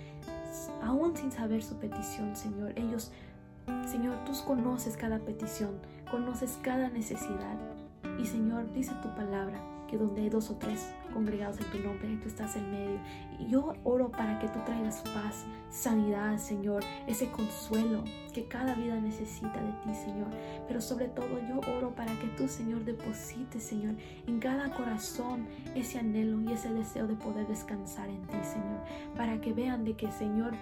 aún 0.83 1.17
sin 1.17 1.33
saber 1.33 1.63
su 1.63 1.79
petición, 1.79 2.37
Señor. 2.37 2.75
Ellos 2.77 3.13
Señor, 3.87 4.25
tú 4.25 4.33
conoces 4.47 4.97
cada 4.97 5.19
petición, 5.19 5.79
conoces 6.11 6.59
cada 6.63 6.89
necesidad. 6.89 7.59
Y 8.19 8.27
Señor, 8.27 8.73
dice 8.73 8.93
tu 9.03 9.15
palabra 9.15 9.61
que 9.93 9.99
donde 9.99 10.23
hay 10.23 10.31
dos 10.31 10.49
o 10.49 10.57
tres 10.57 10.95
congregados 11.13 11.61
en 11.61 11.71
tu 11.71 11.79
nombre, 11.79 12.17
tú 12.23 12.27
estás 12.27 12.57
en 12.57 12.71
medio. 12.71 12.99
Y 13.39 13.49
yo 13.49 13.75
oro 13.85 14.11
para 14.11 14.39
que 14.39 14.49
tú 14.49 14.59
traigas 14.65 15.03
paz, 15.15 15.45
sanidad, 15.71 16.39
Señor, 16.39 16.83
ese 17.07 17.31
consuelo 17.31 18.03
que 18.33 18.47
cada 18.47 18.75
vida 18.75 18.97
necesita 18.97 19.61
de 19.61 19.73
ti, 19.85 19.95
Señor. 19.95 20.29
Pero 20.67 20.81
sobre 20.81 21.09
todo 21.09 21.39
yo 21.47 21.61
oro 21.77 21.91
para 21.95 22.13
que 22.19 22.29
tú, 22.39 22.49
Señor, 22.49 22.87
deposites, 22.87 23.63
Señor, 23.63 23.95
en 24.27 24.41
cada 24.41 24.71
corazón 24.75 25.47
ese 25.75 25.99
anhelo 25.99 26.41
y 26.41 26.53
ese 26.55 26.73
deseo 26.73 27.07
de 27.07 27.15
poder 27.15 27.47
descansar 27.47 28.09
en 28.09 28.23
ti, 28.23 28.39
Señor. 28.43 28.81
Para 29.15 29.43
que 29.43 29.53
vean 29.53 29.85
de 29.85 29.95
que, 29.95 30.11
Señor, 30.11 30.55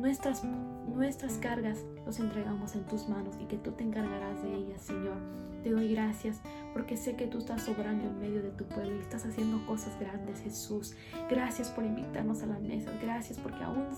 Nuestras, 0.00 0.42
nuestras 0.88 1.36
cargas 1.36 1.84
los 2.06 2.18
entregamos 2.20 2.74
en 2.74 2.86
tus 2.86 3.06
manos 3.06 3.36
y 3.38 3.44
que 3.44 3.58
tú 3.58 3.72
te 3.72 3.84
encargarás 3.84 4.42
de 4.42 4.54
ellas, 4.54 4.80
Señor. 4.80 5.18
Te 5.62 5.72
doy 5.72 5.92
gracias 5.92 6.40
porque 6.72 6.96
sé 6.96 7.16
que 7.16 7.26
tú 7.26 7.36
estás 7.36 7.68
obrando 7.68 8.06
en 8.06 8.18
medio 8.18 8.42
de 8.42 8.48
tu 8.48 8.64
pueblo 8.64 8.96
y 8.96 9.00
estás 9.00 9.26
haciendo 9.26 9.64
cosas 9.66 10.00
grandes, 10.00 10.40
Jesús. 10.40 10.94
Gracias 11.28 11.68
por 11.68 11.84
invitarnos 11.84 12.42
a 12.42 12.46
la 12.46 12.58
mesa. 12.58 12.90
Gracias 13.02 13.38
porque 13.38 13.62
aún 13.62 13.88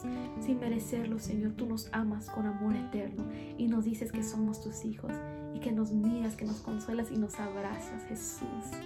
sin 0.40 0.58
merecerlo, 0.58 1.20
Señor, 1.20 1.52
tú 1.52 1.66
nos 1.66 1.88
amas 1.92 2.28
con 2.28 2.46
amor 2.46 2.74
eterno 2.74 3.24
y 3.56 3.68
nos 3.68 3.84
dices 3.84 4.10
que 4.10 4.24
somos 4.24 4.60
tus 4.60 4.84
hijos 4.84 5.12
y 5.54 5.60
que 5.60 5.70
nos 5.70 5.92
miras, 5.92 6.34
que 6.34 6.46
nos 6.46 6.62
consuelas 6.62 7.12
y 7.12 7.16
nos 7.16 7.38
abrazas, 7.38 8.02
Jesús. 8.08 8.76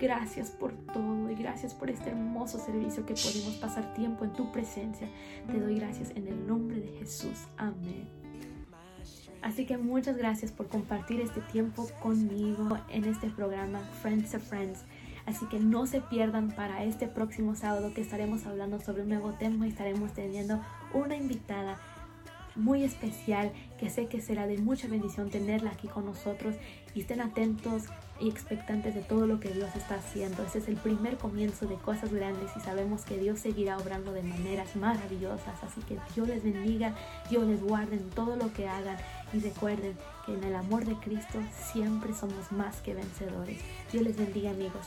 Gracias 0.00 0.50
por 0.50 0.72
todo 0.72 1.30
y 1.30 1.34
gracias 1.34 1.74
por 1.74 1.90
este 1.90 2.10
hermoso 2.10 2.58
servicio 2.58 3.06
que 3.06 3.14
podemos 3.14 3.54
pasar 3.56 3.94
tiempo 3.94 4.24
en 4.24 4.32
tu 4.34 4.52
presencia. 4.52 5.08
Te 5.50 5.58
doy 5.58 5.76
gracias 5.76 6.10
en 6.10 6.28
el 6.28 6.46
nombre 6.46 6.80
de 6.80 6.88
Jesús. 6.98 7.46
Amén. 7.56 8.06
Así 9.40 9.64
que 9.64 9.78
muchas 9.78 10.16
gracias 10.16 10.52
por 10.52 10.68
compartir 10.68 11.20
este 11.20 11.40
tiempo 11.40 11.88
conmigo 12.02 12.78
en 12.90 13.04
este 13.04 13.30
programa 13.30 13.78
Friends 14.02 14.32
to 14.32 14.40
Friends. 14.40 14.84
Así 15.24 15.46
que 15.46 15.58
no 15.58 15.86
se 15.86 16.00
pierdan 16.00 16.50
para 16.50 16.84
este 16.84 17.08
próximo 17.08 17.54
sábado 17.54 17.94
que 17.94 18.00
estaremos 18.00 18.44
hablando 18.46 18.80
sobre 18.80 19.02
un 19.02 19.08
nuevo 19.08 19.32
tema 19.32 19.66
y 19.66 19.70
estaremos 19.70 20.12
teniendo 20.12 20.60
una 20.92 21.16
invitada 21.16 21.78
muy 22.54 22.84
especial 22.84 23.52
que 23.78 23.90
sé 23.90 24.06
que 24.06 24.20
será 24.20 24.46
de 24.46 24.58
mucha 24.58 24.88
bendición 24.88 25.30
tenerla 25.30 25.70
aquí 25.70 25.88
con 25.88 26.06
nosotros 26.06 26.54
y 26.94 27.00
estén 27.00 27.20
atentos 27.20 27.84
y 28.20 28.28
expectantes 28.28 28.94
de 28.94 29.02
todo 29.02 29.26
lo 29.26 29.40
que 29.40 29.50
Dios 29.50 29.68
está 29.76 29.96
haciendo. 29.96 30.42
Este 30.42 30.58
es 30.58 30.68
el 30.68 30.76
primer 30.76 31.16
comienzo 31.16 31.66
de 31.66 31.76
cosas 31.76 32.12
grandes 32.12 32.50
y 32.56 32.60
sabemos 32.60 33.04
que 33.04 33.18
Dios 33.18 33.40
seguirá 33.40 33.78
obrando 33.78 34.12
de 34.12 34.22
maneras 34.22 34.76
maravillosas. 34.76 35.62
Así 35.62 35.80
que 35.82 35.98
Dios 36.14 36.28
les 36.28 36.42
bendiga, 36.42 36.94
Dios 37.28 37.46
les 37.46 37.62
guarde 37.62 37.96
en 37.96 38.10
todo 38.10 38.36
lo 38.36 38.52
que 38.52 38.68
hagan 38.68 38.96
y 39.32 39.40
recuerden 39.40 39.96
que 40.24 40.34
en 40.34 40.44
el 40.44 40.54
amor 40.54 40.84
de 40.84 40.94
Cristo 40.96 41.38
siempre 41.72 42.14
somos 42.14 42.52
más 42.52 42.80
que 42.80 42.94
vencedores. 42.94 43.60
Dios 43.92 44.04
les 44.04 44.16
bendiga 44.16 44.50
amigos. 44.50 44.86